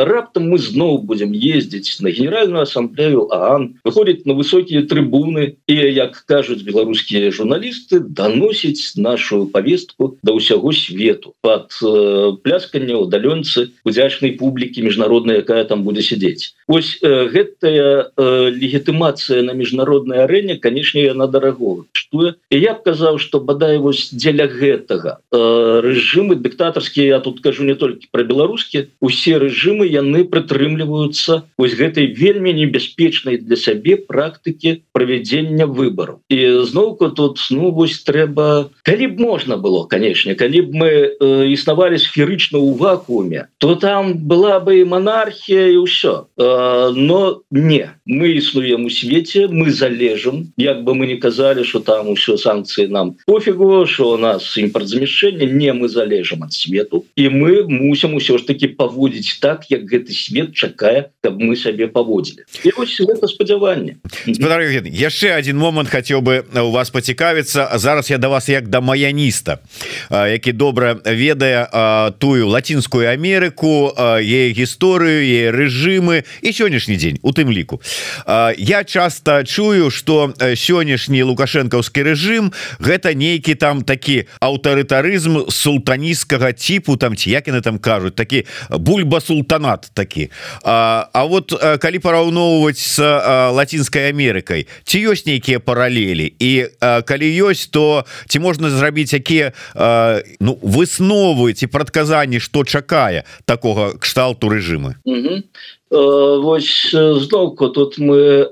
[0.07, 6.23] раптам мы зноў будзем ездзіць на генеральную ассамблею аан выходзіць на высокія трыбуны і як
[6.31, 14.87] кажуць беларускія журналісты даносіць нашу повестку да ўсяго свету под э, плясканне удалёнцы удзячнай публікі
[14.87, 16.55] міжнародная якая там будзе сядзець.
[16.71, 22.12] Ось э, гэтая э, легітымацыя на міжнароднай арэне канешне яна дарагова что
[22.51, 25.19] я б казаў что бадай вось дзеля гэтага.
[25.33, 31.75] Э, рэжымы дыктатарскія я тут кажу не толькі про беларускі усе рэжымы яны прытрымліваюцца вось
[31.75, 39.07] гэтай вельмі небяспечнай для сябе практыкі правядзення выбору і зноўку тут ну вось трэба калі
[39.07, 44.61] б можна было канешне калі б мы э, існавалі сферычна ў вакууме то там была
[44.61, 46.27] бы і монархія і ўсё.
[46.37, 47.91] Э, но не.
[48.07, 50.53] Мы існуем у свеце мы залежым.
[50.57, 53.17] Як бы мы не казалі что там усё санкцыі нам.
[53.27, 58.47] Пофігу что у нас імпартзамяшчэнне не мы залежым ад свету і мы мусім усё ж
[58.47, 62.45] таки паводзіць так як гэты свет чакае каб мы сабе паводзілі
[63.27, 68.81] спадзяванне яшчэ один момант хацеў бы у вас пацікавіцца зараз я да вас як да
[68.81, 69.59] маяніста
[70.11, 71.69] які добра ведае
[72.19, 77.81] тую лацінскую Амерыку е гісторыю е рэжымы і сённяшні дзень у тым ліку.
[78.57, 81.23] Я часто чую что сённяшні
[81.83, 82.53] лукашэнкаўскі рэжым.
[82.79, 88.45] Гэта нейкі там такі аўтарытарызм султаністка нейкага типу там ці як яны там кажуць такі
[88.71, 90.31] бульба султанат такі.
[90.65, 92.99] А, а вот калі параўноўваць с
[93.53, 96.35] лацінскай Амерыкай ці ёсць нейкія паралелі?
[96.39, 99.53] І а, калі ёсць то ці можна зрабіць якія
[100.41, 105.43] ну высновы ці прадказанні што чакае такога кшталту -hmm.
[105.43, 105.43] Э,
[105.93, 108.49] вось зноўку тут мы э,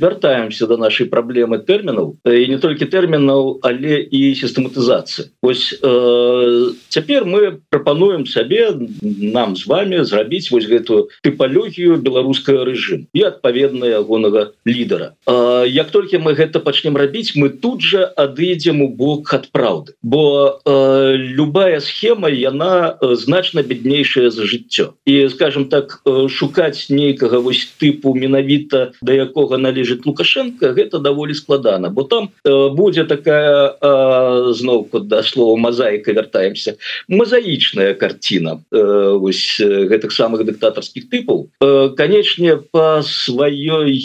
[0.00, 7.24] вяртаемся до нашай праблемы тэрмінаў і не толькі тэрмінаў але і сістэматызацыі ось э, цяпер
[7.24, 14.52] мы прапануем сабе нам з вами зрабіць вось гэтую тыпалогію беларускага рэжым і адпаведна ягонага
[14.68, 19.48] лідара э, як толькі мы гэта пачнем рабіць мы тут же адыдзем у бок ад
[19.48, 26.90] праўды бо э, любая схема яна значна беднейшая за жыццё і скажем так что шукаць
[26.90, 31.90] нейкага вось тыпу менавіта да якога належыць лукашенко гэта даволі складана.
[31.90, 36.76] Бо там э, будзе такая э, зноўку да слова мазаіка вяртаемся
[37.08, 41.48] мазаічная картина э, вось гэтых самых дыктатарскіх тыпаў.
[41.60, 43.98] Э, канечне по сваёй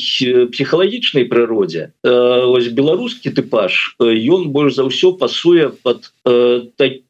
[0.52, 6.70] псіхалагічнай прыродзе э, вось беларускі тыпаж ён больш за ўсё пасуе под э,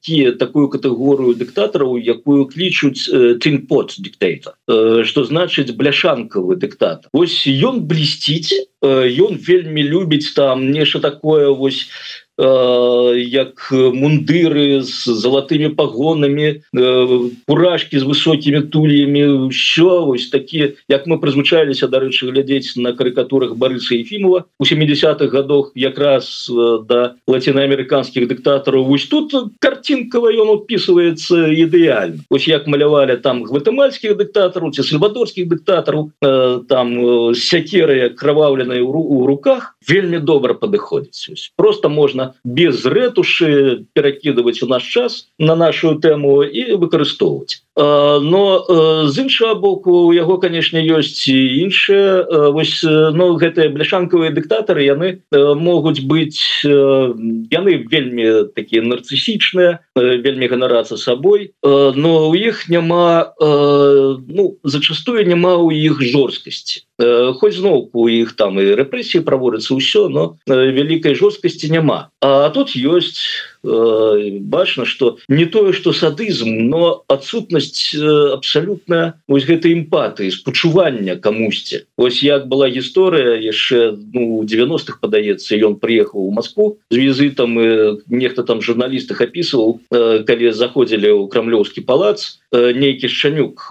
[0.10, 7.86] такія такую катэгорыю дыктатараў якую тынпот э, дыктейта э, что значыць бляшанкавы дыктатор ось ён
[7.86, 11.86] блісціць ён вельмі любіць там нешта такое вось
[12.28, 16.63] Э, як мундыры з залатымі пагонамі
[17.45, 19.51] пурашки з высокімі тульями.
[19.51, 25.71] Що ось такі як мы прызвычаліся дарэчы глядзець на карыкатурах барыса ефімова у 70-х годах
[25.75, 26.47] якраз
[26.87, 28.87] да лацінаамерыканскіх дыктатараў.
[28.87, 32.23] Вось тут картинкава ён упісваецца ідэальна.
[32.31, 36.15] Ось як малявалі там гватэмальскіх дыктатараў ці сальвадорскіх дыктатараў
[36.71, 36.87] там
[37.35, 39.75] сякерыя кроваўленыя у руках.
[39.83, 41.51] Вельмі добра падыходзіць.
[41.57, 48.65] Просто можна без рэтуши перакидывать у наш час на нашу тэму і выкарыстоўваць но
[49.07, 56.03] з іншага боку у яго канешне ёсць іншыя вось но гэтыя бляшанкавыя дыктатары яны могуць
[56.03, 65.55] быць яны вельмі такія нарцысічныя вельмі ганарацца сабой но у іх няма ну зачастую няма
[65.55, 66.84] ў іх жорсткасці.
[67.39, 72.11] Хоть зноўку у іх там і рэпрэсіі праводзяцца ўсё но вялікай жорсткасці няма.
[72.19, 73.23] А тут ёсць
[73.63, 81.86] бачна что не тое что садызм но адсутнасць э, абсолютно вось гэтай эмпатыі спачування камусьці.
[81.97, 87.53] Ось як была гісторыя яшчэ ну 90-х падаецца ён приехал у Москву з візітам
[88.09, 93.70] нехта там журналістах опісываў э, калі заходзілі ў крамлёўскі палац нейкі шчанюк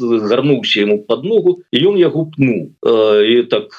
[0.00, 3.76] гарнуўся ему под ногу і ён яго пнул і так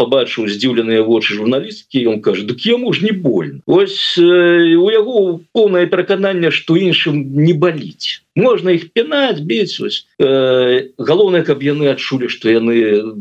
[0.00, 5.86] побачыў здзіўленыя вочы журналісткі ён кажа дык яму ж не больно ось у яго поўнае
[5.92, 9.78] перакананне што іншым не баліць можна их пінаць біць
[10.18, 12.74] э, галоўнае каб яны адчулі што яны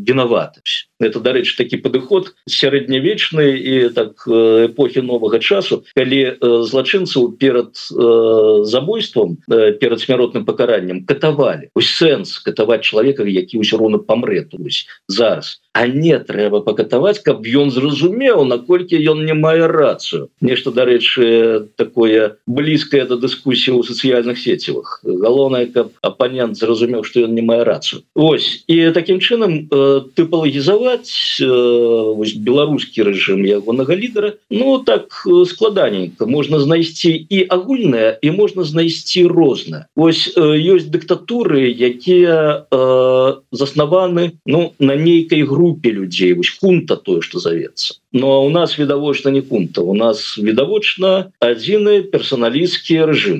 [0.05, 7.75] вінаватыся это дарэчы такі падыход сярэднявечны і так эпохі новага часу калі э, злачынцаў перад
[7.75, 14.47] э, забойством э, перад смяротным пакараннем катавалі ось сэнс катаваць чалавека які ўсё роўна памрэ
[14.49, 15.61] тусь зараз.
[15.73, 20.29] А не трэба пакатаваць каб ён зразумеў наколькі ён не мае рацыю.
[20.41, 27.33] Нешта дарэчы такое блізкае да дыскусіі ў сацыяльных сецівах галоўнае каб апанент зразумеў што ён
[27.35, 28.03] не мае рацыю.
[28.15, 36.27] Ось і таким чынам э, тыпалагізаваць э, беларускі рэжым ягонага лідара ну так э, складаненько
[36.27, 39.85] можна знайсці і агульнае і можна знайсці рознае.
[39.95, 46.33] Ось э, ёсць дыктатуры якія э, заснаваны ну на нейкай групе людзей.
[46.33, 52.03] Вось кунта тое что завецца но у нас відавочна не пункта у нас відавочна адзіны
[52.13, 53.39] персаналісцкі рэжым.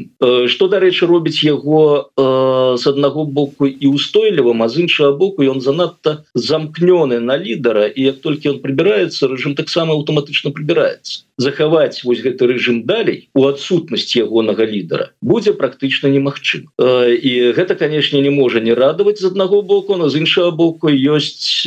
[0.49, 6.25] Что дарэчы робіць яго с аднаго боку і устойлівым а з іншага боку ён занадта
[6.33, 12.47] замкнёны на лідара і як толькі он прыбіраецца рэжым таксама аўтаматычна прыбіраецца захаваць вось гэты
[12.51, 18.77] рэжым далей у адсутнасць ягонага лідара будзе практычна немагчым і гэта канешне не можа не
[18.77, 21.65] радаваць з аднаго боку но з іншага боку ёсць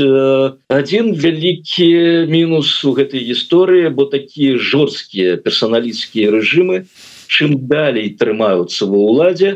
[0.70, 1.90] один вялікі
[2.30, 6.86] мінус у гэтай гісторыі бо такія жорсткія персаналісцкія рэжымы
[7.26, 9.50] чым далей трымаюцца ва ўладзе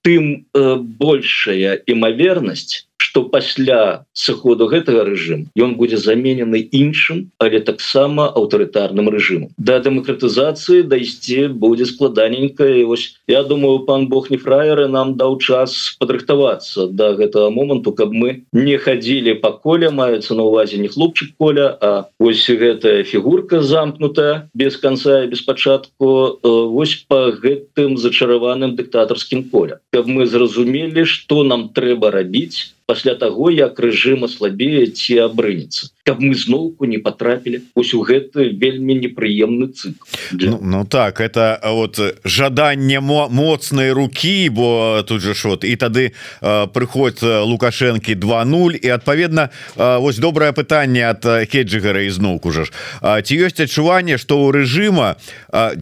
[0.00, 0.48] тым
[0.96, 2.85] большая імавернасць
[3.16, 10.84] что пасля сыходу гэтага рэжым ён будзе заменены іншым але таксама аўтарытарным рэжымом да дэмакратызацыі
[10.90, 16.92] дайсці будзе складаненька і вось я думаю пан Бог не фраеры нам даў час падрыхтавацца
[16.92, 21.32] до да гэтага моманту каб мы не хадзілі па коле маецца на увазе не хлопчык
[21.40, 29.48] коля а ось гэтая фігурка замкнутая без конца без пачатку вось по гэтым зачараваным дыктатарскім
[29.48, 35.95] коля каб мы зразумелі что нам трэба рабіць пасля того як рэжым аслабее ці абрынецца
[36.06, 40.50] каб мы зноўку не потрапілі ось у гэты вельмі непрыемны цикл для...
[40.50, 47.18] ну, ну так это вот жаданне моцнай руки бо тут же вот і тады прыход
[47.22, 52.70] лукашэнкі 20 і адпаведна ось добрае пытанне от хеджигара ізноўку же
[53.02, 55.16] ці ёсць адчуванне что у рэжыма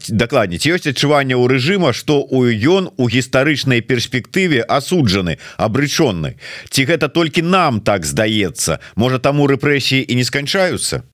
[0.09, 6.37] дакладней ці ёсць адчуванне у рэжыма что у ён у гістарычнай перспектыве асуджаны абрычонны?
[6.71, 8.81] Ці гэта толькі нам так здаецца?
[8.97, 11.05] Можа таму рэпрэсіі і не сканчаюцца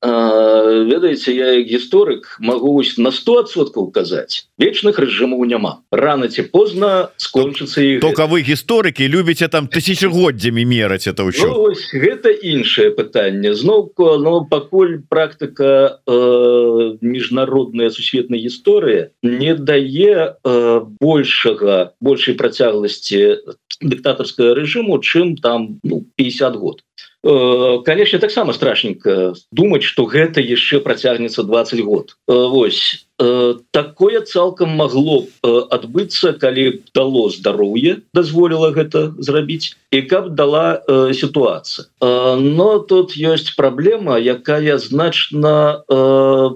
[1.01, 5.83] ведаеце я гісторык могу на 100соткаў казаць вечных рэжымаў няма.
[5.91, 11.49] Рано ці позна скончыцца і только вы гісторыкі любіце там тысячагоддзямі мераць это ўсё.
[11.49, 13.55] Ну, гэта іншае пытанне.
[13.55, 23.41] Зноўку но пакуль практыка э, міжнародная сусветная гісторыя не дае э, большага большай працягласці
[23.81, 26.81] дыктатарскага рэжыму чым там ну, 50 год.
[26.81, 32.17] Э, конечно таксама страшненько думать что гэта яшчэ процягнется 20 год.
[32.29, 40.01] Э, Вось Э, такое цалкам могло э, адбыцца калі дало здароўе дазволіла гэта зрабіць і
[40.09, 45.85] каб дала э, сітуацыя но тут ёсць праблема якая значна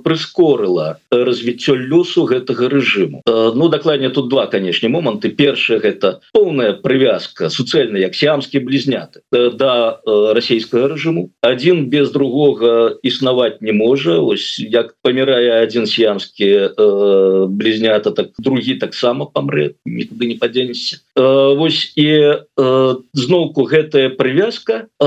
[0.04, 3.22] прыскорыла развіццё лёсу гэтага рэжыму.
[3.26, 5.28] Ну дакладнее тут два канешне моманты.
[5.28, 11.30] Першае гэта поўная прывязка суцэльна як сіамскі блізняты да расійскага рэжыму.
[11.42, 14.18] Один без другога існаваць не можа.
[14.20, 20.98] Ось як памірае один сіамскі э, блізнята так другі таксама памрэ нікуды не падзенешся.
[21.16, 25.06] Э, Вось і э, зноўку гэтая прывязка э,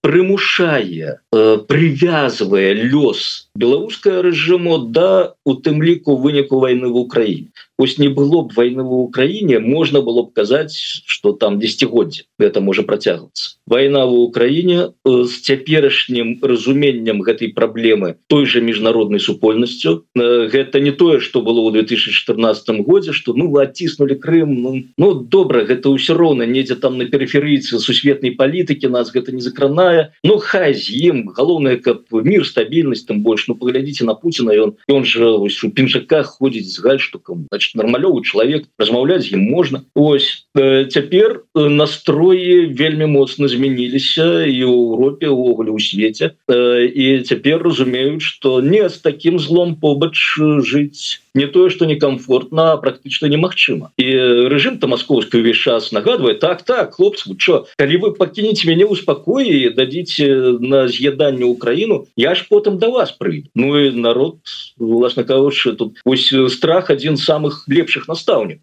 [0.00, 7.98] прымушае э, прывязвае лёс беларускае рэжыму да у тым ліку выніку войны в Украіне ось
[7.98, 12.82] не было б войны в Украіне можна было б казаць что там десятгоддзе это можа
[12.82, 20.80] працягвацца война в Украіне э, цяперашнім разуменнем гэтай праблемы той же міжнароднай супольнасцю э, гэта
[20.80, 25.64] не тое что было ў 2014 годзе что ну вы оттиснули Крым ну, ну добра
[25.64, 30.74] гэта ўсё роўна недзе там на перыферыйцы сусветнай палітыкі нас гэта не закранае Ну хай
[30.74, 35.24] з ім галоўнае каб мир стабільнасць там больш ну паглядзіце на Пуціна ён он же
[35.26, 40.84] ось, у пінжаках ходзіць з гальштукам значит нармалёвы чалавек размаўляць з ім можна ось э,
[40.86, 47.62] цяпер э, настроі вельмі моцна змяніліся і ў Европе увогуле ў свеце э, і цяпер
[47.62, 54.06] разумеюць что не з таким злом побач жыць не тое что некомфортно практычна немагчыма і
[54.52, 58.96] режим то московскі увесь час нагадывает так так хлопцы что калі вы покинете мяне ў
[58.96, 64.38] спакоі дадзіце на з'яданне Украіну я ж потым до вас пры Ну і народ
[64.78, 68.60] власна кажучы тут ось страх один з самых лепшых настаўнік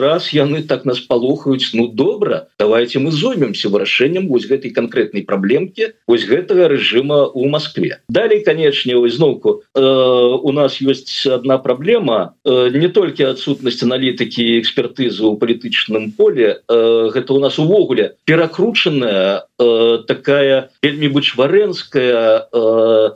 [0.00, 5.94] раз яны так нас палохаюць Ну добра давайте мы зоймемся вырашэннем вось гэтай конкретной праблемки
[6.06, 8.00] ось гэтага режима у Москве.
[8.08, 15.24] Далей канечне зноўку э, у нас есть одна проблема э, не толькі адсутнасць аналітыкі экспертызы
[15.24, 22.48] ў палітычным поле э, гэта у нас увогуле перакручаная э, такая вельмі бычварэнская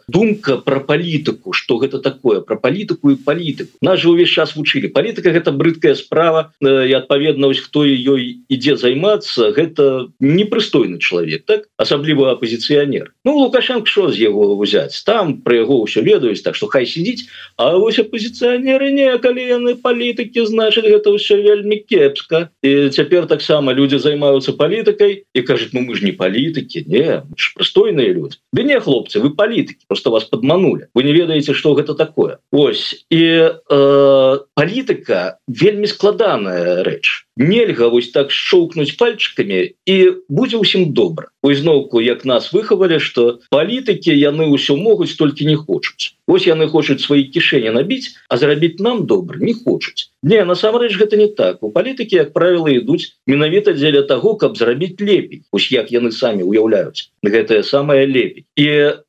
[0.08, 4.88] думка про палітыку что гэта такое про палітыку і палітыку нас же увесь час вучылі
[5.10, 11.66] палітыка гэта брыдкая справа і адпаведна вось хто ёй ідзе займацца гэта непрыстойны чалавек так?
[11.76, 14.94] Асабліва апозіцыянер Ну лукашенко що з яго взять?
[15.06, 19.74] Там про яго ўсё ведаюць так что хай сидзіць А вось апозіцыянер не калі яны
[19.74, 25.82] палітыкі значит гэта ўсё вельмі кепска і цяпер таксама люди займаюцца палітыкай і кажуць ну
[25.82, 27.22] мы ж не палітыкі не
[27.56, 28.38] прыстойныя люди.
[28.52, 30.88] Ды не хлопцы вы палітыкі просто вас подманули.
[30.94, 32.38] Вы не ведаеце что гэта такое.
[32.52, 33.06] Ось.
[33.10, 34.99] І э, палітыка
[35.46, 39.96] вельмі складаная рэч нельга вось так шоўкнуць пальчыкамі і
[40.28, 41.32] будзе ўсім добра.
[41.40, 46.12] Зноўку як нас выхавалі что палітыкі яны ўсё могуць толькі не хочуць.
[46.28, 50.12] Ось яны хочуць свои кішэні набіць а зрабіць нам добра не хочуць.
[50.22, 51.64] Не насамрэч гэта не так.
[51.64, 55.42] У палітыкі як правіла ідуць менавіта дзеля того каб зрабіць лепей.
[55.50, 58.44] Ось як яны самі уяўляюць гэтае самае лепей.
[58.60, 59.00] І э,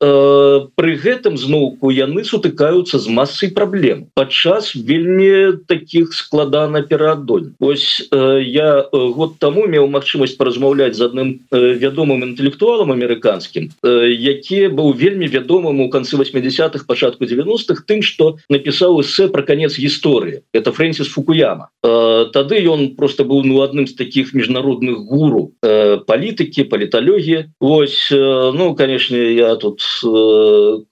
[0.72, 8.21] пры гэтым зноўку яны сутыкаюцца з масай праблем падчас вельмі таких складана перадоль ось э,
[8.40, 14.72] я э, год таму меў магчымасць паразмаўляць з адным э, вядомым інтэлектуалам амерыканскім э, які
[14.72, 20.46] быў вельмі вядомым у канцы 80-х пачатку 90-х тым что напісаў эсэ про конец гісторыі
[20.52, 21.68] это фрэнсі Фрэнсіс Фукуяма.
[21.82, 28.08] Э, тады ён просто быў ну адным з таких міжнародных гуру э, палітыкі паліталогіі Вось
[28.12, 29.82] э, ну канешне я тут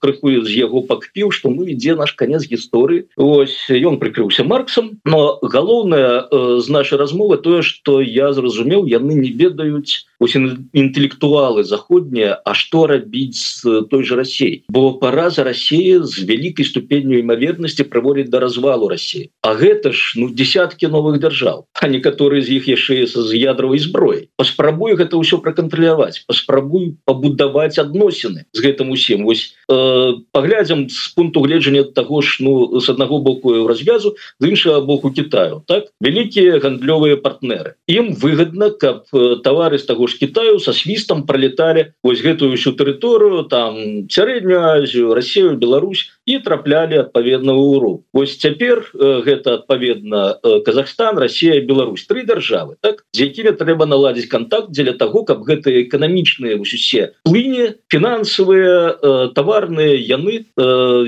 [0.01, 5.39] крыхую з яго пакпіў што мы ідзе наш конец гісторыі Вось ён прыкрыўся марксом но
[5.41, 6.27] галоўнае
[6.59, 13.61] з нашай размовы тое что я зразумеў яны не ведаюць інтэлектуалы заходнія А што рабіць
[13.61, 19.31] з той же Росей бо параза России з вялікай ступенню імавернасці праводіць до развалу России.
[19.41, 24.29] А гэта ж ну десяткі новых дзяржаў а некаторыя з іх яшчэ з ядравай зброі
[24.37, 31.41] паспрабую гэта ўсё пракантраляваць паспрабую пабудаваць адносіны з гэтым усім вось э, паглядзім з пункту
[31.41, 35.63] гледжання таго ж ну з аднаго боку развязу з іншага боку Китаю.
[35.67, 37.75] Так вялікія гандлёвыя партнеры.
[37.87, 42.73] Ім выгодна каб э, тавары з таго ж Китаю со свистом пролетали вось гэтую всю
[42.73, 50.37] тэрыторыю там сярэднюю Азію Россию Беларусь і траплялі адпаведна уру Вось цяпер э, гэта адпаведна
[50.43, 55.41] э, Казахстан Россия Беларусь три державы так з якімі трэба наладзіць контакт дзеля того каб
[55.41, 60.45] гэтыя эканамічныя усе плыне фінансавыя э, таварныя яны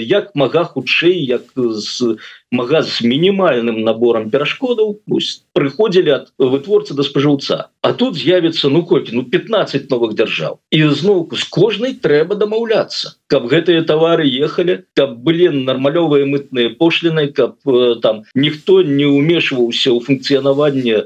[0.01, 2.17] як мага хутчэй як з
[2.53, 5.01] мага з мінімальным набором перашкодаў
[5.57, 7.73] прыходзілі ад вытворцы да спажыўца.
[7.81, 10.61] А тут з'явіцца ну копі ну 15 новых дзяржаў.
[10.69, 17.27] І зноўку з кожнай трэба дамаўляцца каб гэтыя товары ехалі каб былі нармалёвыя мытныя пошліны
[17.33, 21.05] каб э, там ніхто не ўмешваўся ў функцыянаванне э,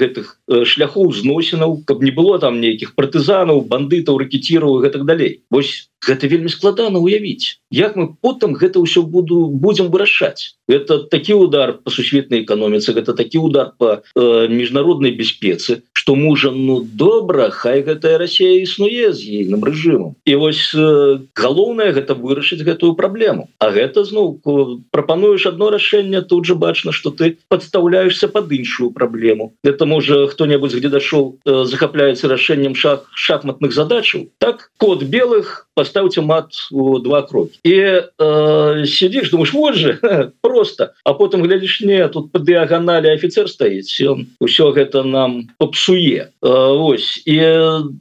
[0.00, 5.40] гэтых э, шляхоў зносінаў каб не было там нейкіх партызанаў бандытаў рэкетіраў гэтак далей.
[5.50, 10.56] Восьось гэта вельмі складана уявіць як мы потым гэта ўсё буду будзем вырашаць.
[10.66, 16.50] Это такі удар по сусветнай эканоміцы гэта такі удар по э, міжнароднай бяспецы что мужа
[16.50, 22.64] ну добра хай гэтая Россия існуе з ейным рэжымом і вось э, галоўнае гэта вырашыць
[22.64, 23.48] гэтую праблему.
[23.58, 24.40] А гэта зноў
[24.90, 29.52] прапануеш одно рашэнне тут же бачна что ты подставляешься под іншую праблему.
[29.62, 36.20] Это можа хто-небудзь где дашоў э, захапляецца рашэннем шах шахматных задачаў так код белых поставьте
[36.20, 37.58] мат у два кроки.
[37.64, 39.98] И э, сидишь думаешь вот же
[40.40, 40.94] просто.
[41.04, 46.32] А потом глядишь не тут по диагонали офицер стоит он все это нам попсуе.
[46.42, 47.22] Э, ось.
[47.26, 47.40] И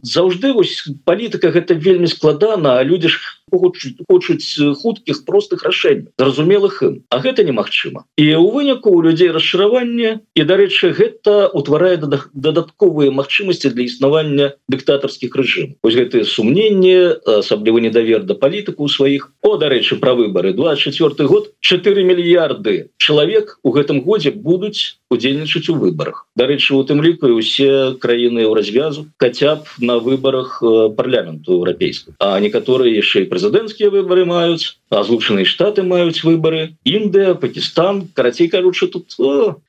[0.01, 6.11] заўжды вось политика это вельмі складана а люди ж хочуць хочуць хуткіх простых рашэнняў.
[6.19, 7.03] Зразумелых ім.
[7.09, 8.05] А гэта немагчыма.
[8.17, 15.35] І у выніку у людзей расчараванне і дарэчы гэта утварае дадатковыя магчымасці для існавання дыктатарскіх
[15.35, 19.31] рэжым ось гэтые сумненні асабліва недавер да палітыку сваіх.
[19.41, 25.75] О дарэчы пра выборы 24 год 4 мільярды чалавек у гэтым годзе будуць удзельнічаць у
[25.81, 30.61] выборах дарэчы у тым ліку усе краіны ў развязу хотя б на выборах
[30.95, 37.35] парламенту еўрапейска а некаторыя яшчэ і прэзідэнцкія выборы маюць а злучаныя штаты маюць выборы Індыя
[37.35, 39.61] Пакістан карацей кажучы тут о,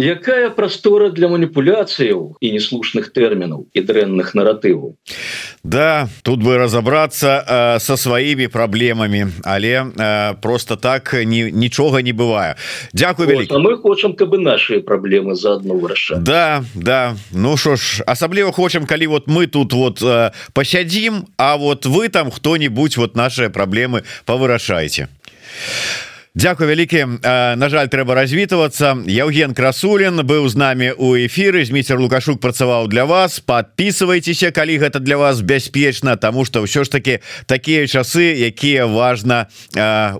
[0.00, 4.96] якая прастора для маніпуляцыяў і неслушных тэрмінаў і дрэнных наратываў.
[5.62, 12.12] Да тут бы разобрацца э, со сваімі праблемамі але э, просто так ні, нічога не
[12.12, 12.56] бывае.
[12.92, 13.54] Дякую вялікі.
[13.60, 17.16] мы хочам каб наши праблемы заодно вырашаць Да да.
[17.32, 22.08] Ну що ж асабліва хочам калі вот мы тут вот э, пасядзім А вот вы
[22.08, 24.02] там хто-нибудь вот наши праблемы
[24.60, 25.08] павырашайце а
[26.34, 27.26] Дякую вялікі.
[27.58, 29.02] На жаль трэба развітвацца.
[29.02, 33.42] Евген красулин быў з намі у эфиры зміцер лукашук працаваў для вас.
[33.42, 37.18] Подписывайтеся калі гэта для вас бяспечна тому что ўсё ж таки
[37.50, 39.50] такія часы якія важно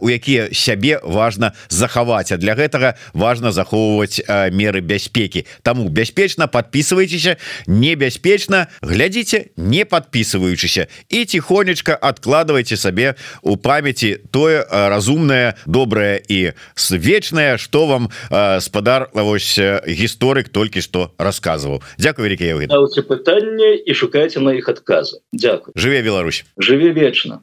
[0.02, 2.34] у якія сябе важно захаваць.
[2.34, 4.18] А для гэтага важно захоўваць
[4.50, 5.46] меры бяспекі.
[5.62, 7.38] Тому бяспечна подписывайтеся
[7.70, 16.52] небяспечна глядзіце не подписываючыся і тихонечка откладывайте сабе у памяти тое разумное доброе добрае і
[16.90, 21.82] вечнае что вам э, спадар вось гісторык толькі што рассказываў.
[21.98, 22.44] Дякую вялікі
[23.04, 25.20] пытанне і шукайце на іх адказы.
[25.32, 26.44] Дякую жыве Беларусь.
[26.56, 27.38] Жыве вечна